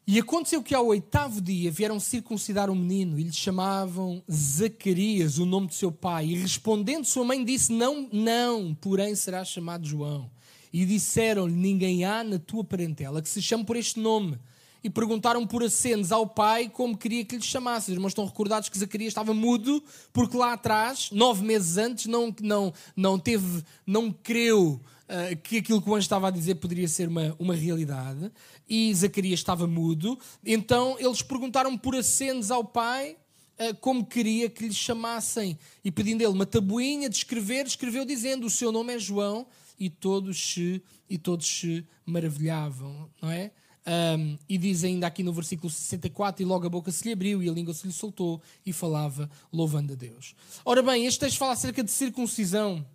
[0.05, 5.45] E aconteceu que ao oitavo dia vieram circuncidar um menino e lhe chamavam Zacarias, o
[5.45, 6.25] nome de seu pai.
[6.25, 10.29] E respondendo sua mãe disse: Não, não, porém será chamado João.
[10.73, 14.39] E disseram-lhe: Ninguém há na tua parentela que se chame por este nome
[14.83, 17.91] e perguntaram por acenos ao pai como queria que lhe chamasse.
[17.91, 22.33] Os irmãos estão recordados que Zacarias estava mudo, porque lá atrás, nove meses antes, não,
[22.41, 26.87] não, não teve, não creu uh, que aquilo que o anjo estava a dizer poderia
[26.87, 28.31] ser uma, uma realidade,
[28.69, 30.17] e Zacarias estava mudo.
[30.45, 33.17] Então eles perguntaram por acenos ao pai
[33.59, 38.47] uh, como queria que lhe chamassem, e pedindo ele uma tabuinha de escrever, escreveu dizendo:
[38.47, 39.45] O seu nome é João,
[39.79, 43.51] e todos se, e todos se maravilhavam, não é?
[43.89, 47.41] Um, e diz ainda aqui no versículo 64: E logo a boca se lhe abriu
[47.41, 50.35] e a língua se lhe soltou e falava, louvando a Deus.
[50.63, 52.85] Ora bem, este texto fala acerca de circuncisão.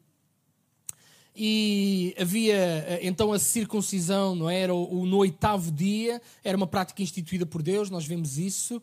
[1.36, 4.60] E havia eh, então a circuncisão, não é?
[4.60, 4.74] era?
[4.74, 8.80] O, no oitavo dia, era uma prática instituída por Deus, nós vemos isso.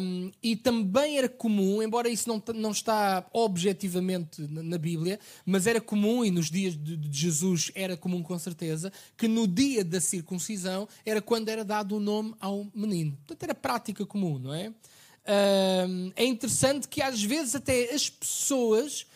[0.00, 5.66] Um, e também era comum, embora isso não, não está objetivamente na, na Bíblia, mas
[5.66, 9.82] era comum, e nos dias de, de, Jesus era comum com certeza, que no dia
[9.82, 13.16] da circuncisão era quando era dado o nome ao menino.
[13.26, 14.72] Portanto, era prática comum, não é?
[15.88, 19.06] Um, é interessante que às vezes até as pessoas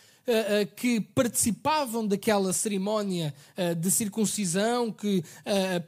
[0.77, 5.25] que participavam daquela cerimónia uh, de circuncisão, que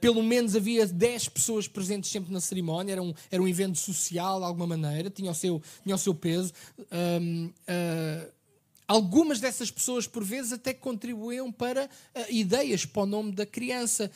[0.00, 4.38] pelo menos havia 10 pessoas presentes sempre na cerimónia, era um, era um evento social
[4.38, 6.52] de alguma maneira, tinha o seu, tinha o seu peso.
[7.20, 7.50] Um,
[8.88, 14.10] Algumas dessas pessoas, por vezes, até contribuíam para uh, ideias para o nome da criança.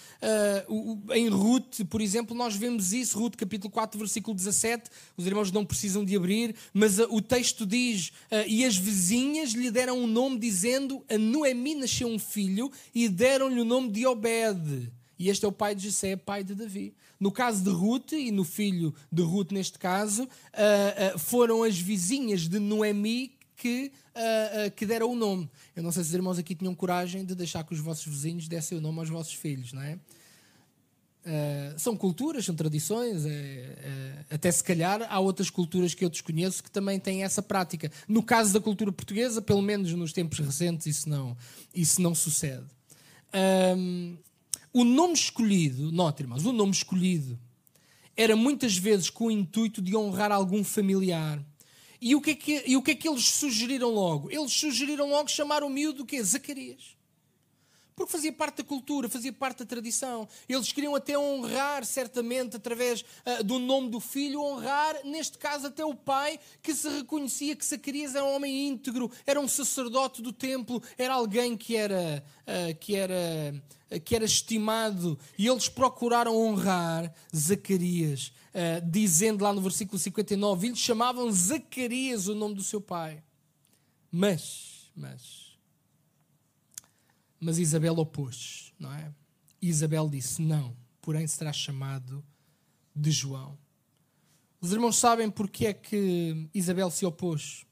[0.66, 4.88] Uh, o, em Ruth, por exemplo, nós vemos isso, Ruth capítulo 4, versículo 17.
[5.14, 8.12] Os irmãos não precisam de abrir, mas uh, o texto diz:
[8.46, 13.60] E as vizinhas lhe deram um nome, dizendo: A Noemi nasceu um filho, e deram-lhe
[13.60, 14.90] o nome de Obed.
[15.18, 16.94] E este é o pai de José, pai de Davi.
[17.20, 20.26] No caso de Ruth, e no filho de Ruth neste caso,
[21.18, 25.48] foram as vizinhas de Noemi que, uh, uh, que deram o nome.
[25.76, 28.48] Eu não sei se os irmãos aqui tinham coragem de deixar que os vossos vizinhos
[28.48, 29.94] dessem o nome aos vossos filhos, não é?
[31.24, 36.10] Uh, são culturas, são tradições, é, é, até se calhar há outras culturas que eu
[36.10, 37.88] desconheço que também têm essa prática.
[38.08, 41.36] No caso da cultura portuguesa, pelo menos nos tempos recentes, isso não,
[41.72, 42.66] isso não sucede.
[43.78, 44.16] Um,
[44.72, 47.38] o nome escolhido, note irmãos, o nome escolhido
[48.16, 51.40] era muitas vezes com o intuito de honrar algum familiar
[52.02, 54.28] e o que é que, e o que, é que eles sugeriram logo?
[54.28, 56.20] Eles sugeriram logo chamar o miúdo o quê?
[56.20, 56.96] Zacarias.
[57.94, 60.26] Porque fazia parte da cultura, fazia parte da tradição.
[60.48, 65.84] Eles queriam até honrar, certamente, através uh, do nome do filho, honrar, neste caso, até
[65.84, 70.32] o pai, que se reconhecia que Zacarias era um homem íntegro, era um sacerdote do
[70.32, 73.54] templo, era alguém que era, uh, que era,
[73.90, 75.18] uh, que era estimado.
[75.38, 78.32] E eles procuraram honrar Zacarias,
[78.84, 83.22] dizendo lá no versículo 59, eles chamavam Zacarias o nome do seu pai.
[84.10, 85.51] Mas, mas
[87.42, 89.12] mas Isabel opôs, não é?
[89.60, 92.24] Isabel disse: Não, porém será chamado
[92.94, 93.58] de João.
[94.60, 97.66] Os irmãos sabem porque é que Isabel se opôs.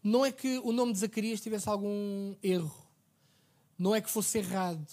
[0.00, 2.86] Não é que o nome de Zacarias tivesse algum erro.
[3.76, 4.86] Não é que fosse errado.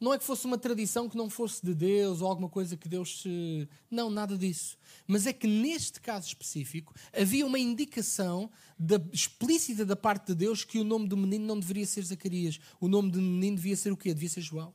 [0.00, 2.88] Não é que fosse uma tradição que não fosse de Deus ou alguma coisa que
[2.88, 3.68] Deus se.
[3.90, 4.78] Não, nada disso.
[5.06, 10.62] Mas é que neste caso específico havia uma indicação da, explícita da parte de Deus
[10.62, 12.60] que o nome do menino não deveria ser Zacarias.
[12.80, 14.14] O nome do menino devia ser o quê?
[14.14, 14.72] Devia ser João.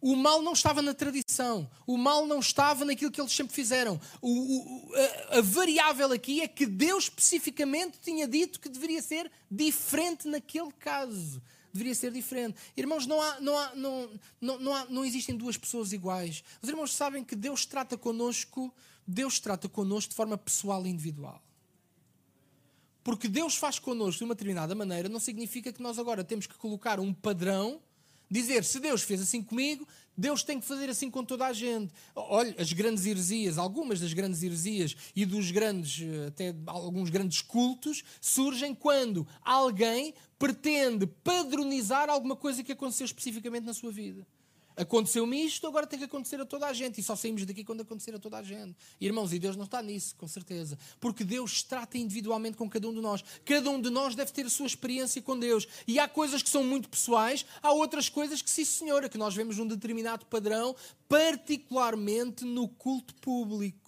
[0.00, 1.68] O mal não estava na tradição.
[1.86, 4.00] O mal não estava naquilo que eles sempre fizeram.
[4.20, 9.30] O, o, a, a, variável aqui é que Deus especificamente tinha dito que deveria ser
[9.50, 11.42] diferente naquele caso.
[11.76, 12.58] Deveria ser diferente.
[12.76, 14.10] Irmãos, não, há, não, há, não,
[14.40, 16.42] não, não, há, não existem duas pessoas iguais.
[16.62, 18.74] Os irmãos sabem que Deus trata connosco,
[19.06, 21.42] Deus trata connosco de forma pessoal e individual.
[23.04, 26.54] Porque Deus faz connosco de uma determinada maneira, não significa que nós agora temos que
[26.54, 27.80] colocar um padrão
[28.28, 29.86] Dizer, se Deus fez assim comigo,
[30.16, 31.92] Deus tem que fazer assim com toda a gente.
[32.14, 37.42] Olha, as grandes heresias, algumas das grandes heresias e dos grandes, eh, até alguns grandes
[37.42, 44.26] cultos, surgem quando alguém pretende padronizar alguma coisa que aconteceu especificamente na sua vida.
[44.76, 47.00] Aconteceu-me isto, agora tem que acontecer a toda a gente.
[47.00, 48.76] E só saímos daqui quando acontecer a toda a gente.
[49.00, 50.78] Irmãos, e Deus não está nisso, com certeza.
[51.00, 53.24] Porque Deus trata individualmente com cada um de nós.
[53.44, 55.66] Cada um de nós deve ter a sua experiência com Deus.
[55.86, 59.34] E há coisas que são muito pessoais, há outras coisas que, sim, senhora, que nós
[59.34, 60.76] vemos um determinado padrão,
[61.08, 63.86] particularmente no culto público.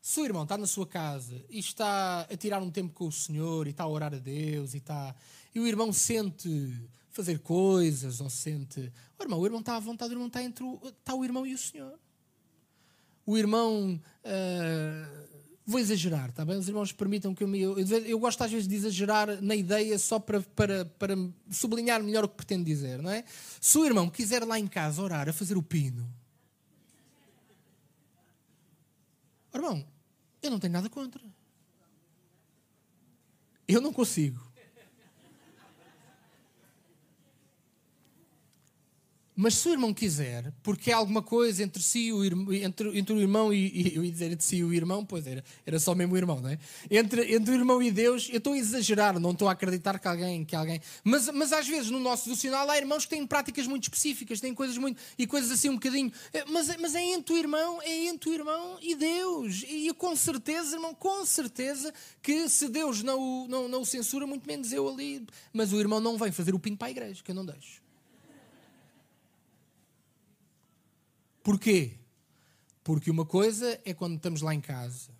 [0.00, 3.12] Se o irmão está na sua casa e está a tirar um tempo com o
[3.12, 5.14] Senhor e está a orar a Deus e está.
[5.54, 6.48] E o irmão sente
[7.12, 8.92] fazer coisas, ou sente.
[9.18, 11.46] O irmão, o irmão está à vontade, o irmão está entre o, está o irmão
[11.46, 11.98] e o Senhor.
[13.24, 14.00] O irmão.
[14.24, 15.32] Uh,
[15.64, 16.56] vou exagerar, está bem?
[16.56, 17.60] Os irmãos permitam que eu me.
[17.60, 21.14] Eu, eu, gosto às vezes de exagerar na ideia só para, para, para
[21.50, 23.24] sublinhar melhor o que pretendo dizer, não é?
[23.60, 26.08] Se o irmão quiser lá em casa orar, a fazer o pino.
[29.54, 29.86] Irmão,
[30.42, 31.22] eu não tenho nada contra.
[33.68, 34.51] Eu não consigo.
[39.34, 43.14] Mas se o irmão quiser, porque há alguma coisa entre si, o irmão, entre, entre
[43.14, 45.94] o irmão e, e, eu ia dizer entre si o irmão, pois era, era só
[45.94, 46.58] mesmo o irmão, não é?
[46.90, 50.06] Entre, entre o irmão e Deus, eu estou a exagerar, não estou a acreditar que
[50.06, 50.82] alguém, que alguém.
[51.02, 54.52] Mas, mas às vezes no nosso devocional há irmãos que têm práticas muito específicas, têm
[54.52, 55.00] coisas muito.
[55.18, 56.12] e coisas assim um bocadinho.
[56.30, 59.64] É, mas, mas é entre o irmão, é entre o irmão e Deus.
[59.66, 61.92] E com certeza, irmão, com certeza
[62.22, 65.26] que se Deus não o, não, não o censura, muito menos eu ali.
[65.54, 67.81] Mas o irmão não vem fazer o pino para a igreja, que eu não deixo.
[71.42, 71.98] Porquê?
[72.84, 75.10] Porque uma coisa é quando estamos lá em casa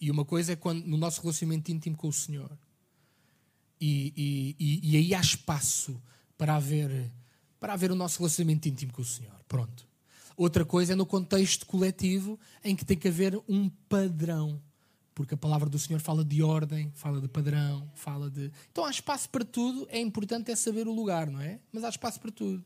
[0.00, 2.50] e uma coisa é quando no nosso relacionamento íntimo com o Senhor.
[3.80, 6.00] E, e, e, aí há espaço
[6.36, 7.10] para haver,
[7.58, 9.34] para haver o nosso relacionamento íntimo com o Senhor.
[9.48, 9.88] Pronto.
[10.36, 14.60] Outra coisa é no contexto coletivo em que tem que haver um padrão.
[15.14, 18.50] Porque a palavra do Senhor fala de ordem, fala de padrão, fala de.
[18.70, 21.60] Então há espaço para tudo, é importante é saber o lugar, não é?
[21.70, 22.64] Mas há espaço para tudo.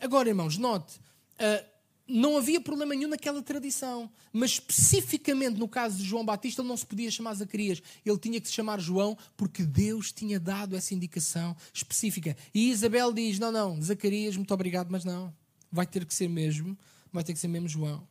[0.00, 1.69] Agora, irmãos, note, uh,
[2.10, 4.10] não havia problema nenhum naquela tradição.
[4.32, 7.82] Mas especificamente no caso de João Batista, ele não se podia chamar Zacarias.
[8.04, 12.36] Ele tinha que se chamar João porque Deus tinha dado essa indicação específica.
[12.54, 15.32] E Isabel diz: Não, não, Zacarias, muito obrigado, mas não.
[15.72, 16.76] Vai ter que ser mesmo,
[17.12, 18.06] vai ter que ser mesmo João.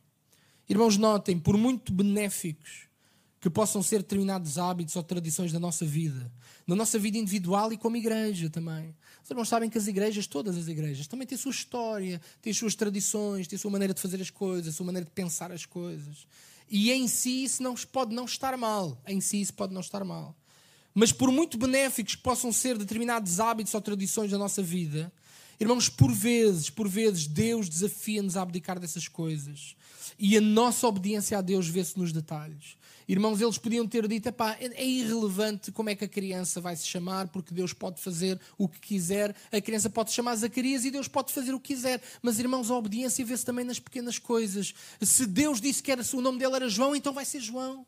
[0.68, 2.89] Irmãos, notem, por muito benéficos
[3.40, 6.30] que possam ser determinados hábitos ou tradições da nossa vida,
[6.66, 8.94] na nossa vida individual e como igreja também.
[9.24, 12.50] Os irmãos sabem que as igrejas, todas as igrejas, também têm a sua história, têm
[12.50, 15.12] as suas tradições, têm a sua maneira de fazer as coisas, a sua maneira de
[15.12, 16.26] pensar as coisas.
[16.70, 19.00] E em si isso não pode não estar mal.
[19.06, 20.36] Em si isso pode não estar mal.
[20.94, 25.12] Mas por muito benéficos que possam ser determinados hábitos ou tradições da nossa vida,
[25.60, 29.76] irmãos, por vezes, por vezes, Deus desafia-nos a abdicar dessas coisas.
[30.18, 32.80] E a nossa obediência a Deus vê-se nos detalhes.
[33.10, 36.86] Irmãos, eles podiam ter dito: é, é irrelevante como é que a criança vai se
[36.86, 39.34] chamar, porque Deus pode fazer o que quiser.
[39.50, 42.00] A criança pode se chamar Zacarias e Deus pode fazer o que quiser.
[42.22, 44.74] Mas, irmãos, a obediência vê-se também nas pequenas coisas.
[45.00, 47.84] Se Deus disse que era, o nome dele era João, então vai ser João.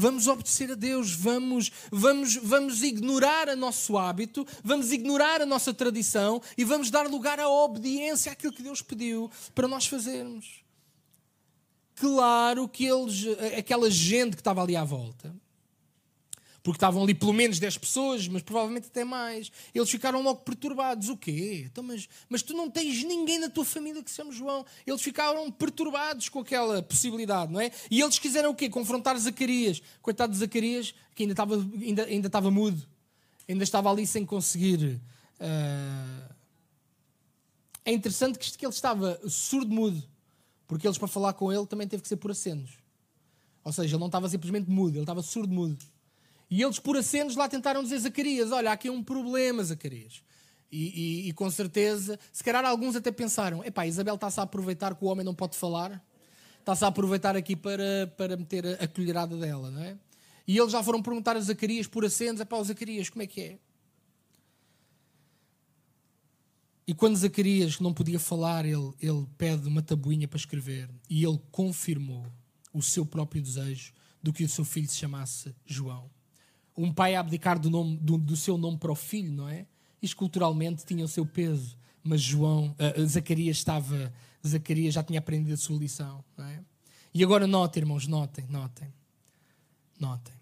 [0.00, 5.74] Vamos obedecer a Deus, vamos, vamos, vamos ignorar o nosso hábito, vamos ignorar a nossa
[5.74, 10.62] tradição e vamos dar lugar à obediência àquilo que Deus pediu para nós fazermos.
[11.96, 13.26] Claro que eles,
[13.58, 15.34] aquela gente que estava ali à volta,
[16.62, 21.08] porque estavam ali pelo menos 10 pessoas, mas provavelmente até mais, eles ficaram logo perturbados.
[21.08, 21.64] O quê?
[21.66, 24.66] Então, mas, mas tu não tens ninguém na tua família que se chama João.
[24.86, 27.70] Eles ficaram perturbados com aquela possibilidade, não é?
[27.90, 28.68] E eles quiseram o quê?
[28.68, 29.80] Confrontar Zacarias.
[30.02, 32.86] Coitado de Zacarias, que ainda estava, ainda, ainda estava mudo,
[33.48, 35.00] ainda estava ali sem conseguir.
[35.40, 36.38] Uh...
[37.88, 40.04] É interessante que ele estava surdo-mudo
[40.66, 42.72] Porque eles, para falar com ele, também teve que ser por acenos.
[43.64, 45.78] Ou seja, ele não estava simplesmente mudo, ele estava surdo-mudo.
[46.50, 50.22] E eles, por acenos, lá tentaram dizer Zacarias: Olha, há aqui um problema, Zacarias.
[50.70, 54.94] E, e, e, com certeza, se calhar alguns até pensaram: epá, Isabel está-se a aproveitar
[54.94, 56.02] que o homem não pode falar,
[56.60, 59.96] está-se a aproveitar aqui para, para meter a, a colherada dela, não é?
[60.46, 63.58] E eles já foram perguntar a Zacarias por acenos: epá, Zacarias, como é que é?
[66.86, 71.38] E quando Zacarias não podia falar, ele, ele pede uma tabuinha para escrever e ele
[71.50, 72.26] confirmou
[72.72, 73.92] o seu próprio desejo
[74.22, 76.10] do que o seu filho se chamasse João.
[76.78, 79.66] Um pai a abdicar do, nome, do, do seu nome para o filho, não é?
[80.00, 84.12] Isto culturalmente tinha o seu peso, mas João, uh, Zacarias estava,
[84.46, 86.62] Zacarias já tinha aprendido a sua lição, não é?
[87.12, 88.92] E agora notem, irmãos, notem, notem,
[89.98, 90.34] notem.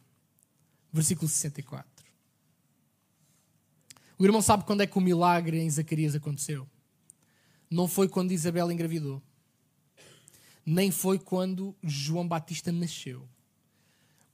[0.92, 2.04] Versículo 64.
[4.18, 6.68] O irmão sabe quando é que o milagre em Zacarias aconteceu?
[7.70, 9.22] Não foi quando Isabel engravidou.
[10.64, 13.26] Nem foi quando João Batista nasceu.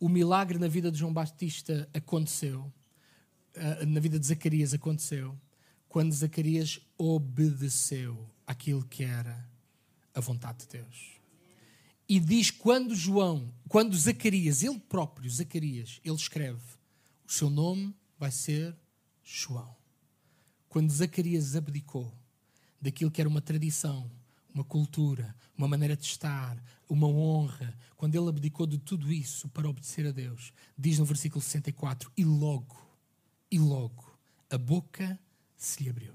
[0.03, 2.72] O milagre na vida de João Batista aconteceu,
[3.55, 5.38] eh, na vida de Zacarias aconteceu,
[5.88, 9.48] quando Zacarias obedeceu aquilo que era
[10.12, 11.20] a vontade de Deus.
[12.09, 16.59] E diz quando João, quando Zacarias, ele próprio, Zacarias, ele escreve,
[17.24, 18.76] o seu nome vai ser
[19.22, 19.72] João.
[20.68, 22.12] Quando Zacarias abdicou
[22.80, 24.11] daquilo que era uma tradição,
[24.55, 29.68] uma cultura, uma maneira de estar, uma honra, quando ele abdicou de tudo isso para
[29.68, 32.76] obedecer a Deus, diz no versículo 64: E logo,
[33.50, 34.18] e logo,
[34.50, 35.18] a boca
[35.57, 36.14] se lhe abriu,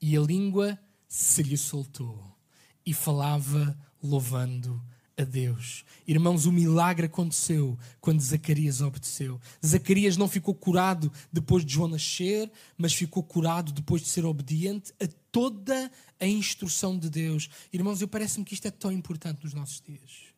[0.00, 2.36] e a língua se lhe soltou,
[2.84, 5.84] e falava louvando a Deus.
[6.06, 9.40] Irmãos, o milagre aconteceu quando Zacarias obedeceu.
[9.64, 14.92] Zacarias não ficou curado depois de João nascer, mas ficou curado depois de ser obediente
[15.02, 15.90] a toda
[16.20, 17.50] a instrução de Deus.
[17.72, 20.28] Irmãos, eu parece-me que isto é tão importante nos nossos dias.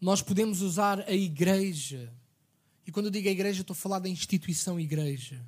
[0.00, 2.12] Nós podemos usar a igreja,
[2.86, 5.44] e quando eu digo a igreja, estou a falar da instituição igreja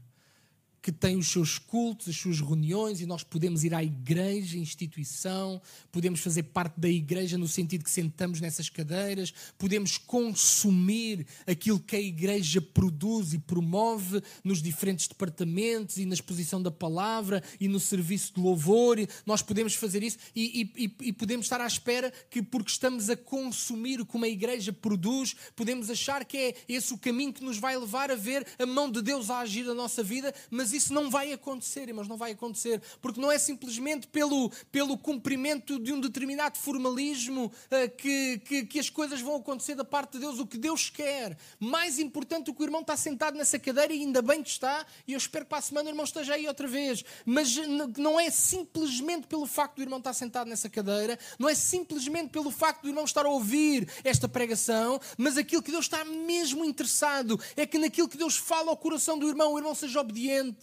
[0.82, 5.62] que tem os seus cultos, as suas reuniões, e nós podemos ir à igreja, instituição,
[5.92, 11.94] podemos fazer parte da igreja no sentido que sentamos nessas cadeiras, podemos consumir aquilo que
[11.94, 17.78] a igreja produz e promove nos diferentes departamentos e na exposição da palavra e no
[17.78, 18.98] serviço de louvor.
[19.24, 23.16] Nós podemos fazer isso e, e, e podemos estar à espera que, porque estamos a
[23.16, 27.58] consumir o que uma igreja produz, podemos achar que é esse o caminho que nos
[27.58, 30.92] vai levar a ver a mão de Deus a agir na nossa vida, mas isso
[30.92, 35.92] não vai acontecer, irmãos, não vai acontecer, porque não é simplesmente pelo, pelo cumprimento de
[35.92, 40.38] um determinado formalismo uh, que, que, que, as coisas vão acontecer da parte de Deus,
[40.38, 41.36] o que Deus quer.
[41.58, 44.86] Mais importante do que o irmão está sentado nessa cadeira, e ainda bem que está,
[45.06, 47.56] e eu espero que para a semana o irmão esteja aí outra vez, mas
[47.96, 52.50] não é simplesmente pelo facto do irmão estar sentado nessa cadeira, não é simplesmente pelo
[52.50, 57.38] facto do irmão estar a ouvir esta pregação, mas aquilo que Deus está mesmo interessado
[57.56, 60.61] é que naquilo que Deus fala ao coração do irmão, o irmão seja obediente.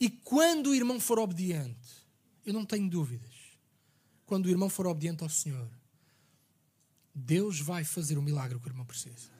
[0.00, 2.06] E quando o irmão for obediente,
[2.44, 3.34] eu não tenho dúvidas,
[4.24, 5.70] quando o irmão for obediente ao Senhor,
[7.14, 9.35] Deus vai fazer o milagre que o irmão precisa.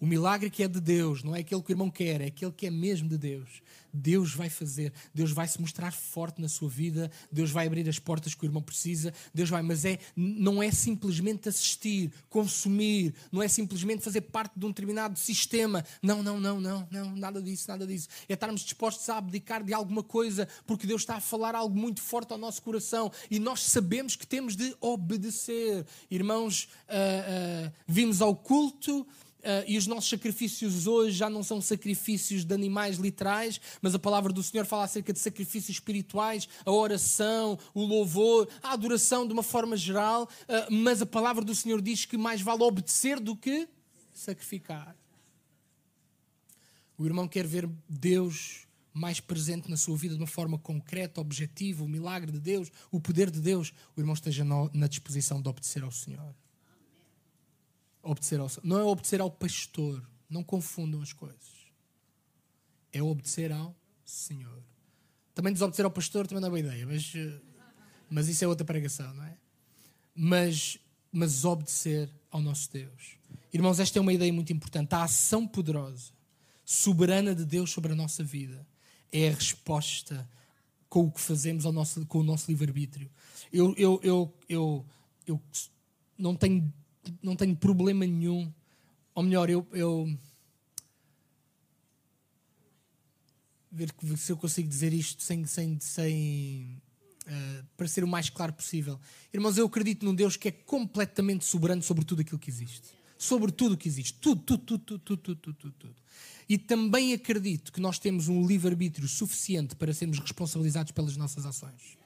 [0.00, 2.52] O milagre que é de Deus, não é aquele que o irmão quer, é aquele
[2.52, 3.62] que é mesmo de Deus.
[3.92, 7.98] Deus vai fazer, Deus vai se mostrar forte na sua vida, Deus vai abrir as
[7.98, 13.42] portas que o irmão precisa, Deus vai, mas é, não é simplesmente assistir, consumir, não
[13.42, 15.84] é simplesmente fazer parte de um determinado sistema.
[16.02, 18.08] Não, não, não, não, não, nada disso, nada disso.
[18.28, 22.00] É estarmos dispostos a abdicar de alguma coisa, porque Deus está a falar algo muito
[22.00, 25.84] forte ao nosso coração e nós sabemos que temos de obedecer.
[26.10, 29.06] Irmãos, uh, uh, vimos ao culto.
[29.48, 33.98] Uh, e os nossos sacrifícios hoje já não são sacrifícios de animais literais, mas a
[33.98, 39.32] palavra do Senhor fala acerca de sacrifícios espirituais, a oração, o louvor, a adoração de
[39.32, 40.24] uma forma geral.
[40.42, 43.66] Uh, mas a palavra do Senhor diz que mais vale obedecer do que
[44.12, 44.94] sacrificar.
[46.98, 51.82] O irmão quer ver Deus mais presente na sua vida de uma forma concreta, objetiva,
[51.82, 53.72] o milagre de Deus, o poder de Deus.
[53.96, 56.34] O irmão esteja na disposição de obedecer ao Senhor.
[58.08, 60.02] Obedecer ao, não é obedecer ao pastor.
[60.30, 61.68] Não confundam as coisas.
[62.90, 64.62] É obedecer ao Senhor.
[65.34, 67.38] Também desobedecer ao pastor também não é boa ideia, mas, eh,
[68.08, 69.36] mas isso é outra pregação, não é?
[70.14, 70.78] Mas,
[71.12, 73.18] mas obedecer ao nosso Deus.
[73.52, 74.94] Irmãos, esta é uma ideia muito importante.
[74.94, 76.10] A ação poderosa,
[76.64, 78.66] soberana de Deus sobre a nossa vida
[79.12, 80.26] é a resposta
[80.88, 83.10] com o que fazemos ao nosso, com o nosso livre-arbítrio.
[83.52, 84.86] Eu, eu, eu, eu,
[85.26, 85.42] eu
[86.16, 86.72] não tenho
[87.22, 88.52] não tenho problema nenhum.
[89.14, 90.18] Ou melhor, eu, eu
[93.70, 96.80] ver se eu consigo dizer isto sem, sem, sem,
[97.28, 98.98] Uh, para ser o mais claro possível.
[99.34, 102.88] Irmãos, eu acredito num Deus que é completamente soberano sobre tudo aquilo que existe.
[103.18, 104.14] Sobre tudo o que existe.
[104.14, 105.94] Tudo, tudo, tudo, tudo, tudo, tudo, tudo, tudo.
[106.48, 111.98] E também acredito que nós temos um livre-arbítrio suficiente para sermos responsabilizados pelas nossas ações.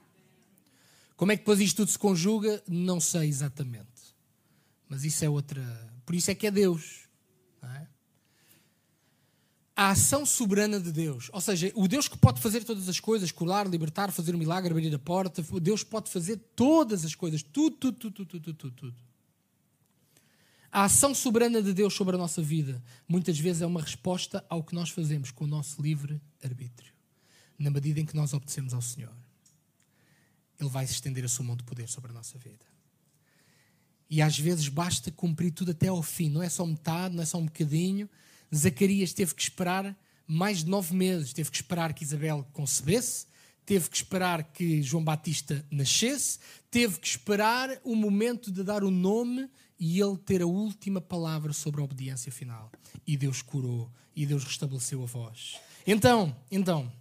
[1.16, 2.60] Como é que depois isto tudo se conjuga?
[2.66, 3.91] Não sei exatamente.
[4.92, 5.62] Mas isso é outra.
[6.04, 7.08] Por isso é que é Deus.
[7.62, 7.86] É?
[9.74, 13.32] A ação soberana de Deus, ou seja, o Deus que pode fazer todas as coisas,
[13.32, 17.42] curar, libertar, fazer um milagre, abrir a porta, o Deus pode fazer todas as coisas,
[17.42, 18.96] tudo, tudo, tudo, tudo, tudo, tudo, tudo.
[20.70, 24.62] A ação soberana de Deus sobre a nossa vida muitas vezes é uma resposta ao
[24.62, 26.92] que nós fazemos com o nosso livre arbítrio,
[27.58, 29.16] na medida em que nós obedecemos ao Senhor.
[30.60, 32.71] Ele vai estender a sua mão de poder sobre a nossa vida.
[34.12, 37.24] E às vezes basta cumprir tudo até ao fim, não é só metade, não é
[37.24, 38.06] só um bocadinho.
[38.54, 39.96] Zacarias teve que esperar
[40.26, 43.24] mais de nove meses, teve que esperar que Isabel concebesse,
[43.64, 46.38] teve que esperar que João Batista nascesse,
[46.70, 49.48] teve que esperar o momento de dar o nome
[49.80, 52.70] e ele ter a última palavra sobre a obediência final.
[53.06, 55.56] E Deus curou, e Deus restabeleceu a voz.
[55.86, 56.92] Então, então,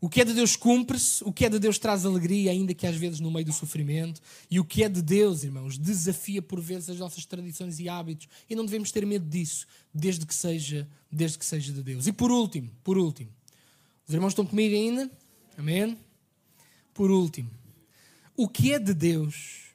[0.00, 2.86] o que é de Deus cumpre-se, o que é de Deus traz alegria, ainda que
[2.86, 4.22] às vezes no meio do sofrimento.
[4.50, 8.26] E o que é de Deus, irmãos, desafia por vezes as nossas tradições e hábitos.
[8.48, 12.06] E não devemos ter medo disso, desde que seja, desde que seja de Deus.
[12.06, 13.30] E por último, por último,
[14.08, 15.10] os irmãos estão comigo ainda?
[15.58, 15.98] Amém?
[16.94, 17.50] Por último,
[18.34, 19.66] o que é de Deus,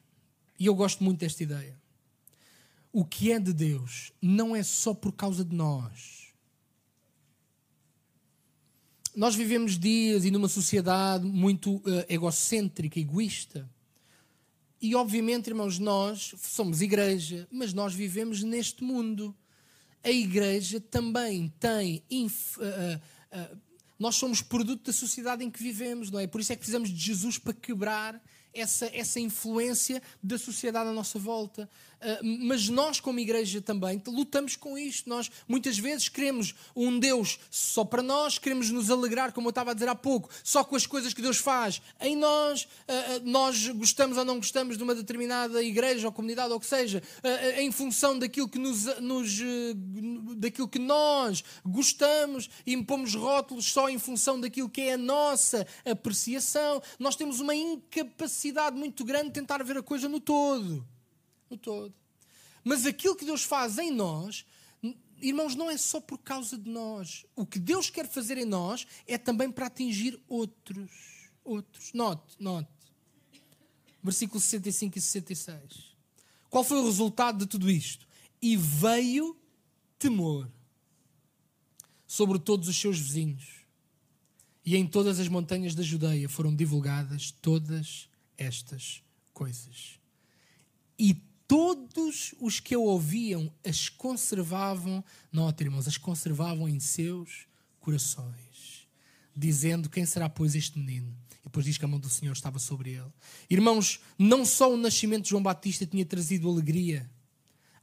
[0.58, 1.78] e eu gosto muito desta ideia,
[2.92, 6.25] o que é de Deus não é só por causa de nós
[9.16, 13.66] nós vivemos dias e numa sociedade muito uh, egocêntrica, egoísta.
[14.80, 19.34] E obviamente, irmãos, nós somos igreja, mas nós vivemos neste mundo.
[20.04, 22.04] A igreja também tem.
[22.10, 23.58] Inf, uh, uh,
[23.98, 26.26] nós somos produto da sociedade em que vivemos, não é?
[26.26, 30.92] Por isso é que precisamos de Jesus para quebrar essa, essa influência da sociedade à
[30.92, 31.68] nossa volta.
[32.06, 35.10] Uh, mas nós, como igreja, também lutamos com isto.
[35.10, 39.72] Nós, muitas vezes, queremos um Deus só para nós, queremos nos alegrar, como eu estava
[39.72, 42.62] a dizer há pouco, só com as coisas que Deus faz em nós.
[42.62, 46.60] Uh, uh, nós gostamos ou não gostamos de uma determinada igreja ou comunidade, ou o
[46.60, 47.02] que seja,
[47.58, 49.40] em função daquilo que, nos, nos
[50.36, 55.66] daquilo que nós gostamos e impomos rótulos só em função daquilo que é a nossa
[55.84, 56.80] apreciação.
[56.98, 60.86] Nós temos uma incapacidade muito grande de tentar ver a coisa no todo
[61.50, 61.94] no todo.
[62.64, 64.44] Mas aquilo que Deus faz em nós,
[65.20, 67.24] irmãos, não é só por causa de nós.
[67.34, 70.90] O que Deus quer fazer em nós é também para atingir outros.
[71.44, 71.92] Outros.
[71.92, 72.68] Note, note.
[74.02, 75.96] Versículos 65 e 66.
[76.50, 78.06] Qual foi o resultado de tudo isto?
[78.40, 79.36] E veio
[79.98, 80.50] temor
[82.06, 83.66] sobre todos os seus vizinhos.
[84.64, 90.00] E em todas as montanhas da Judeia foram divulgadas todas estas coisas.
[90.98, 91.14] E
[91.48, 97.46] todos os que a ouviam as conservavam, note irmãos, as conservavam em seus
[97.80, 98.88] corações,
[99.34, 101.14] dizendo: Quem será, pois, este menino?
[101.40, 103.12] E depois diz que a mão do Senhor estava sobre ele.
[103.48, 107.08] Irmãos, não só o nascimento de João Batista tinha trazido alegria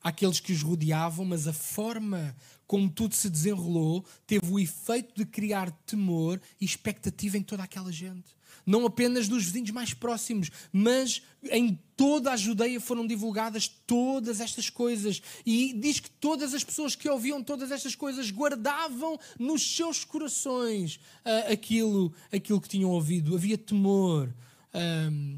[0.02, 2.36] àqueles que os rodeavam, mas a forma
[2.68, 7.92] como tudo se desenrolou teve o efeito de criar temor e expectativa em toda aquela
[7.92, 8.36] gente
[8.66, 14.70] não apenas dos vizinhos mais próximos, mas em toda a Judeia foram divulgadas todas estas
[14.70, 15.22] coisas.
[15.46, 20.96] E diz que todas as pessoas que ouviam todas estas coisas guardavam nos seus corações
[21.26, 23.36] uh, aquilo, aquilo que tinham ouvido.
[23.36, 24.34] Havia temor.
[24.74, 25.38] Um,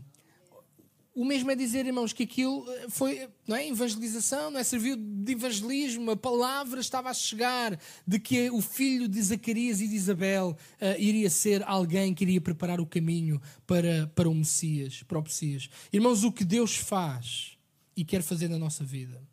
[1.16, 4.64] o mesmo é dizer, irmãos, que aquilo eh, foi não é, evangelização, não é?
[4.66, 9.88] serviu de evangelismo, a palavra estava a chegar de que o filho de Zacarias e
[9.88, 15.04] de Isabel uh, iria ser alguém que iria preparar o caminho para, para o Messias,
[15.04, 15.70] para o Messias.
[15.94, 17.58] Irmãos, o que Deus faz
[17.96, 19.24] e quer fazer na nossa vida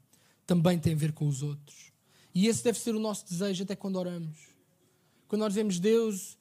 [0.46, 1.90] também tem a ver com os outros.
[2.32, 4.38] E esse deve ser o nosso desejo até quando oramos.
[5.26, 6.38] Quando nós dizemos, Deus,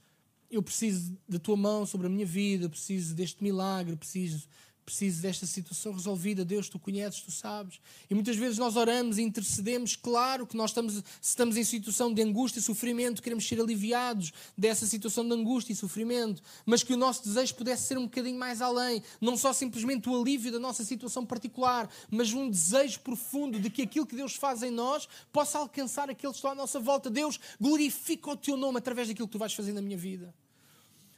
[0.52, 4.48] eu preciso da tua mão sobre a minha vida, preciso deste milagre, preciso
[4.86, 6.44] preciso desta situação resolvida.
[6.44, 7.80] Deus, tu conheces, tu sabes.
[8.10, 9.96] E muitas vezes nós oramos e intercedemos.
[9.96, 14.86] Claro que nós estamos, estamos em situação de angústia e sofrimento, queremos ser aliviados dessa
[14.86, 18.62] situação de angústia e sofrimento, mas que o nosso desejo pudesse ser um bocadinho mais
[18.62, 19.02] além.
[19.20, 23.82] Não só simplesmente o alívio da nossa situação particular, mas um desejo profundo de que
[23.82, 27.10] aquilo que Deus faz em nós possa alcançar aqueles que estão à nossa volta.
[27.10, 30.34] Deus, glorifica o teu nome através daquilo que tu vais fazer na minha vida.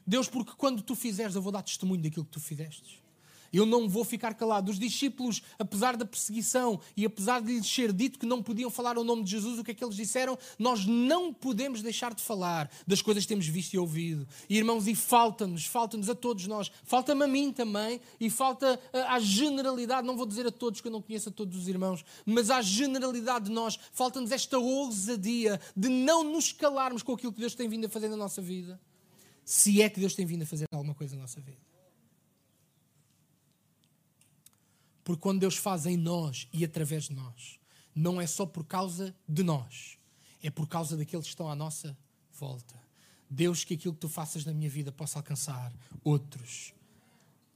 [0.06, 3.03] Deus, porque quando tu fizeres, eu vou dar testemunho daquilo que tu fizeste.
[3.54, 4.72] Eu não vou ficar calado.
[4.72, 8.98] Os discípulos, apesar da perseguição e apesar de lhes ser dito que não podiam falar
[8.98, 10.38] o nome de Jesus, o que é que eles disseram?
[10.58, 14.28] Nós não podemos deixar de falar das coisas que temos visto e ouvido.
[14.50, 16.72] Irmãos, e falta-nos, falta-nos a todos nós.
[16.84, 20.92] Falta-me a mim também e falta à generalidade, não vou dizer a todos que eu
[20.92, 25.90] não conheço a todos os irmãos, mas à generalidade de nós, falta-nos esta ousadia de
[25.90, 28.80] não nos calarmos com aquilo que Deus tem vindo a fazer na nossa vida
[29.46, 31.73] se é que Deus tem vindo a fazer alguma coisa na nossa vida.
[35.04, 37.60] Porque quando Deus faz em nós e através de nós,
[37.94, 39.98] não é só por causa de nós,
[40.42, 41.98] é por causa daqueles que estão à nossa
[42.32, 42.82] volta.
[43.30, 45.74] Deus, que aquilo que tu faças na minha vida possa alcançar
[46.04, 46.74] outros.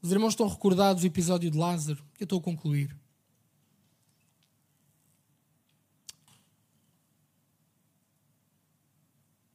[0.02, 2.04] Os irmãos estão recordados do episódio de Lázaro?
[2.20, 2.96] Eu estou a concluir.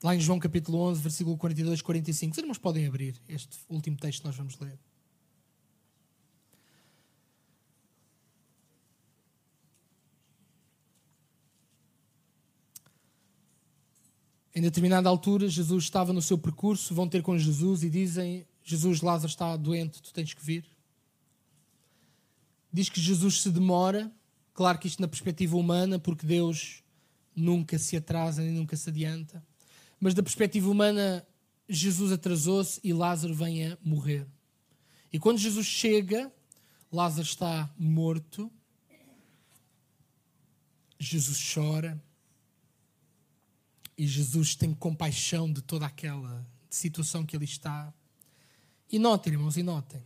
[0.03, 2.33] Lá em João capítulo 11, versículo 42, 45.
[2.33, 4.79] Os irmãos podem abrir este último texto que nós vamos ler.
[14.55, 19.01] Em determinada altura, Jesus estava no seu percurso, vão ter com Jesus e dizem: Jesus,
[19.01, 20.65] Lázaro está doente, tu tens que vir.
[22.73, 24.11] Diz que Jesus se demora,
[24.55, 26.83] claro que isto na perspectiva humana, porque Deus
[27.35, 29.43] nunca se atrasa nem nunca se adianta.
[29.99, 31.27] Mas da perspectiva humana,
[31.69, 34.27] Jesus atrasou-se e Lázaro vem a morrer.
[35.13, 36.33] E quando Jesus chega,
[36.91, 38.51] Lázaro está morto.
[40.99, 42.03] Jesus chora.
[44.03, 47.95] E Jesus tem compaixão de toda aquela situação que ele está.
[48.91, 50.05] E notem, irmãos, e notem.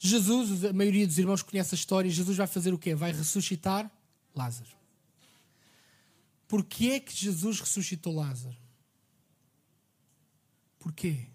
[0.00, 2.96] Jesus, a maioria dos irmãos conhece a história, Jesus vai fazer o quê?
[2.96, 3.88] Vai ressuscitar
[4.34, 4.76] Lázaro.
[6.48, 8.56] Porquê é que Jesus ressuscitou Lázaro?
[10.80, 11.28] Porquê?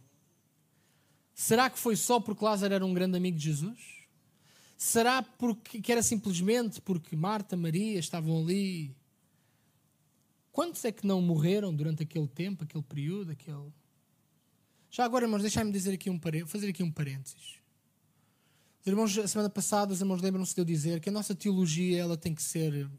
[1.34, 3.80] Será que foi só porque Lázaro era um grande amigo de Jesus?
[4.78, 8.93] Será porque que era simplesmente porque Marta, Maria estavam ali?
[10.54, 13.74] Quantos é que não morreram durante aquele tempo, aquele período, aquele?
[14.89, 17.56] Já agora, irmãos, deixai-me dizer aqui um fazer aqui um parênteses.
[18.80, 21.99] Os irmãos, a semana passada, os irmãos lembram-se de eu dizer que a nossa teologia
[21.99, 22.89] ela tem que ser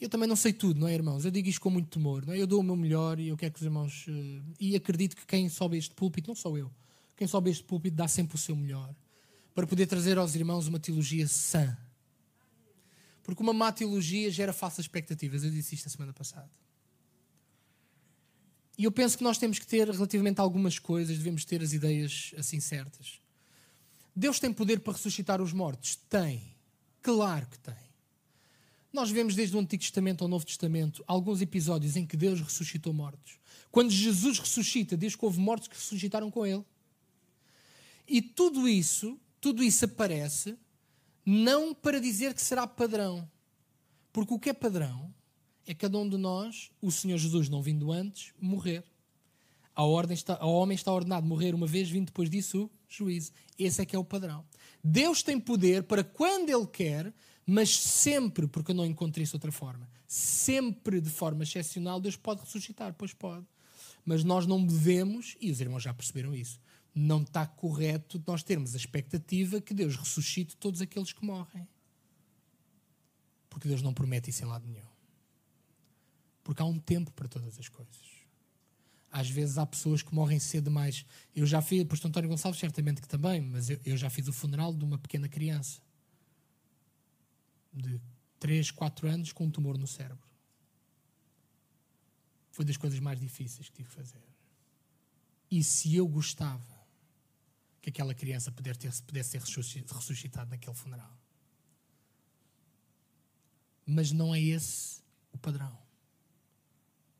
[0.00, 1.24] eu também não sei tudo, não é, irmãos?
[1.24, 2.40] Eu digo isto com muito temor, não é?
[2.40, 4.06] Eu dou o meu melhor e eu quero que os irmãos.
[4.06, 6.70] Uh, e acredito que quem sobe este púlpito, não sou eu,
[7.16, 8.94] quem sobe este púlpito dá sempre o seu melhor
[9.54, 11.76] para poder trazer aos irmãos uma teologia sã.
[13.28, 15.44] Porque uma má teologia gera falsas expectativas.
[15.44, 16.48] Eu disse isto a semana passada.
[18.78, 21.74] E eu penso que nós temos que ter, relativamente a algumas coisas, devemos ter as
[21.74, 23.20] ideias assim certas.
[24.16, 25.96] Deus tem poder para ressuscitar os mortos?
[26.08, 26.56] Tem.
[27.02, 27.76] Claro que tem.
[28.90, 32.94] Nós vemos desde o Antigo Testamento ao Novo Testamento alguns episódios em que Deus ressuscitou
[32.94, 33.38] mortos.
[33.70, 36.64] Quando Jesus ressuscita, diz que houve mortos que ressuscitaram com ele.
[38.08, 40.56] E tudo isso, tudo isso aparece
[41.30, 43.30] não para dizer que será padrão.
[44.10, 45.12] Porque o que é padrão
[45.66, 48.82] é cada um de nós, o Senhor Jesus não vindo antes, morrer.
[49.74, 53.30] A ordem está, ao homem está ordenado morrer uma vez, vindo depois disso o juízo.
[53.58, 54.42] Esse é que é o padrão.
[54.82, 57.12] Deus tem poder para, quando Ele quer,
[57.44, 62.40] mas sempre, porque eu não encontrei isso outra forma, sempre de forma excepcional, Deus pode
[62.40, 63.44] ressuscitar, pois pode.
[64.02, 66.58] Mas nós não devemos, e os irmãos já perceberam isso,
[66.98, 71.68] não está correto nós termos a expectativa que Deus ressuscite todos aqueles que morrem.
[73.48, 74.86] Porque Deus não promete isso em lado nenhum.
[76.42, 78.08] Porque há um tempo para todas as coisas.
[79.10, 81.06] Às vezes há pessoas que morrem cedo demais.
[81.34, 84.32] Eu já fiz, por António Gonçalves, certamente que também, mas eu, eu já fiz o
[84.32, 85.80] funeral de uma pequena criança
[87.72, 88.00] de
[88.40, 90.26] 3, 4 anos com um tumor no cérebro.
[92.50, 94.22] Foi das coisas mais difíceis que tive que fazer.
[95.50, 96.77] E se eu gostava
[97.90, 98.90] que aquela criança pudesse,
[99.24, 101.16] ser ressuscitada naquele funeral?
[103.86, 105.00] Mas não é esse
[105.32, 105.76] o padrão.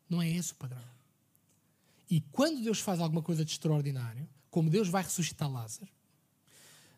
[0.08, 0.84] Não é esse o padrão.
[2.10, 5.88] E quando Deus faz alguma coisa de extraordinário, como Deus vai ressuscitar Lázaro,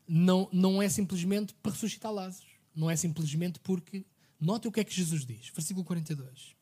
[0.06, 2.48] não, não é simplesmente para ressuscitar Lázaro.
[2.74, 4.04] Não é simplesmente porque.
[4.40, 5.48] Note o que é que Jesus diz.
[5.48, 6.56] Versículo 42.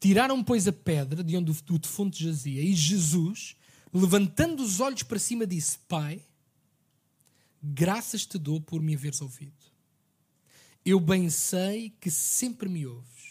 [0.00, 3.56] Tiraram, pois, a pedra de onde o defunto jazia, e Jesus,
[3.92, 6.24] levantando os olhos para cima, disse: Pai,
[7.62, 9.52] graças te dou por me haveres ouvido.
[10.84, 13.28] Eu bem sei que sempre me ouves.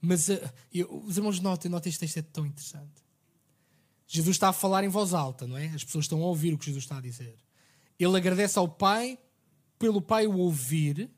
[0.00, 0.38] Mas uh,
[0.72, 3.02] eu, os irmãos notem, notem este texto é tão interessante.
[4.06, 5.66] Jesus está a falar em voz alta, não é?
[5.68, 7.36] As pessoas estão a ouvir o que Jesus está a dizer.
[7.98, 9.18] Ele agradece ao pai
[9.78, 11.10] pelo pai o ouvir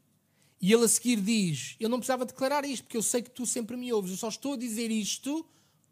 [0.61, 3.47] e ele a seguir diz: Eu não precisava declarar isto porque eu sei que tu
[3.47, 4.11] sempre me ouves.
[4.11, 5.47] Eu só estou a dizer isto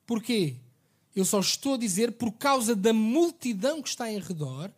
[0.07, 0.57] porque
[1.19, 4.71] Eu só estou a dizer por causa da multidão que está em redor,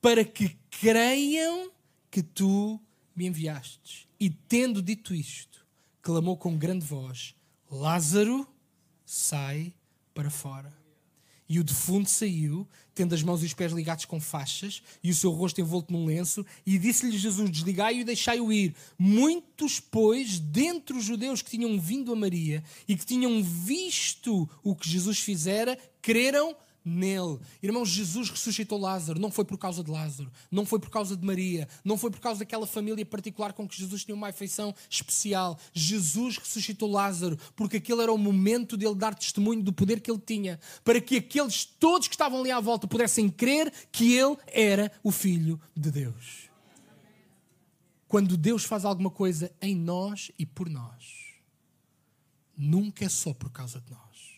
[0.00, 1.72] para que creiam
[2.08, 2.80] que tu
[3.16, 4.06] me enviastes.
[4.20, 5.66] E tendo dito isto,
[6.00, 7.34] clamou com grande voz:
[7.68, 8.46] Lázaro,
[9.04, 9.74] sai
[10.14, 10.72] para fora.
[11.52, 15.14] E o defunto saiu, tendo as mãos e os pés ligados com faixas e o
[15.14, 18.74] seu rosto envolto num lenço, e disse-lhe Jesus: Desligai-o e deixai-o ir.
[18.98, 24.74] Muitos, pois, dentre os judeus que tinham vindo a Maria e que tinham visto o
[24.74, 27.38] que Jesus fizera, creram nele.
[27.62, 31.24] Irmãos, Jesus ressuscitou Lázaro, não foi por causa de Lázaro, não foi por causa de
[31.24, 35.58] Maria, não foi por causa daquela família particular com que Jesus tinha uma afeição especial.
[35.72, 40.20] Jesus ressuscitou Lázaro porque aquele era o momento dele dar testemunho do poder que ele
[40.24, 44.90] tinha, para que aqueles todos que estavam ali à volta pudessem crer que ele era
[45.02, 46.50] o filho de Deus.
[48.08, 51.22] Quando Deus faz alguma coisa em nós e por nós,
[52.56, 54.31] nunca é só por causa de nós.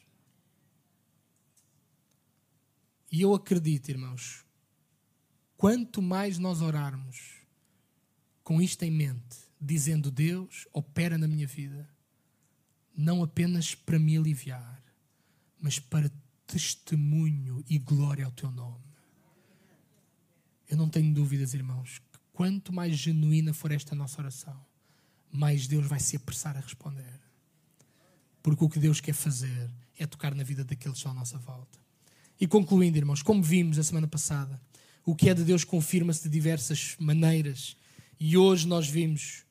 [3.14, 4.44] E eu acredito, irmãos,
[5.56, 7.34] quanto mais nós orarmos
[8.42, 11.88] com isto em mente, dizendo Deus, opera na minha vida,
[12.92, 14.82] não apenas para me aliviar,
[15.60, 16.10] mas para
[16.44, 18.82] testemunho e glória ao teu nome.
[20.68, 24.66] Eu não tenho dúvidas, irmãos, que quanto mais genuína for esta nossa oração,
[25.30, 27.20] mais Deus vai se apressar a responder.
[28.42, 31.83] Porque o que Deus quer fazer é tocar na vida daqueles à nossa volta.
[32.44, 34.60] E concluindo, irmãos, como vimos a semana passada,
[35.02, 37.74] o que é de Deus confirma-se de diversas maneiras.
[38.20, 39.44] E hoje nós vimos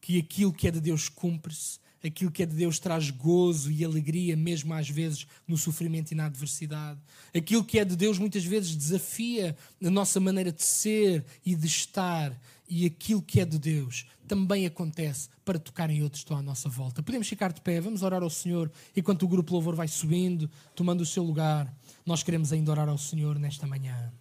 [0.00, 3.84] que aquilo que é de Deus cumpre-se, aquilo que é de Deus traz gozo e
[3.84, 6.98] alegria, mesmo às vezes no sofrimento e na adversidade.
[7.32, 11.68] Aquilo que é de Deus muitas vezes desafia a nossa maneira de ser e de
[11.68, 12.36] estar.
[12.68, 16.42] E aquilo que é de Deus também acontece para tocar em outros que estão à
[16.42, 17.02] nossa volta.
[17.02, 21.02] Podemos ficar de pé, vamos orar ao Senhor enquanto o grupo louvor vai subindo, tomando
[21.02, 21.70] o seu lugar
[22.04, 24.12] nós queremos ainda orar ao Senhor nesta manhã.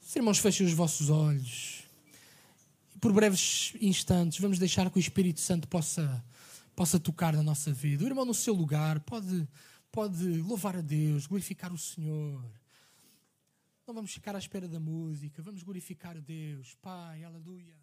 [0.00, 1.84] Os irmãos, fechem os vossos olhos.
[2.94, 6.24] E por breves instantes, vamos deixar que o Espírito Santo possa,
[6.74, 8.04] possa tocar na nossa vida.
[8.04, 9.46] O irmão, no seu lugar, pode,
[9.92, 12.44] pode louvar a Deus, glorificar o Senhor.
[13.86, 16.76] Não vamos ficar à espera da música, vamos glorificar a Deus.
[16.82, 17.79] Pai, aleluia.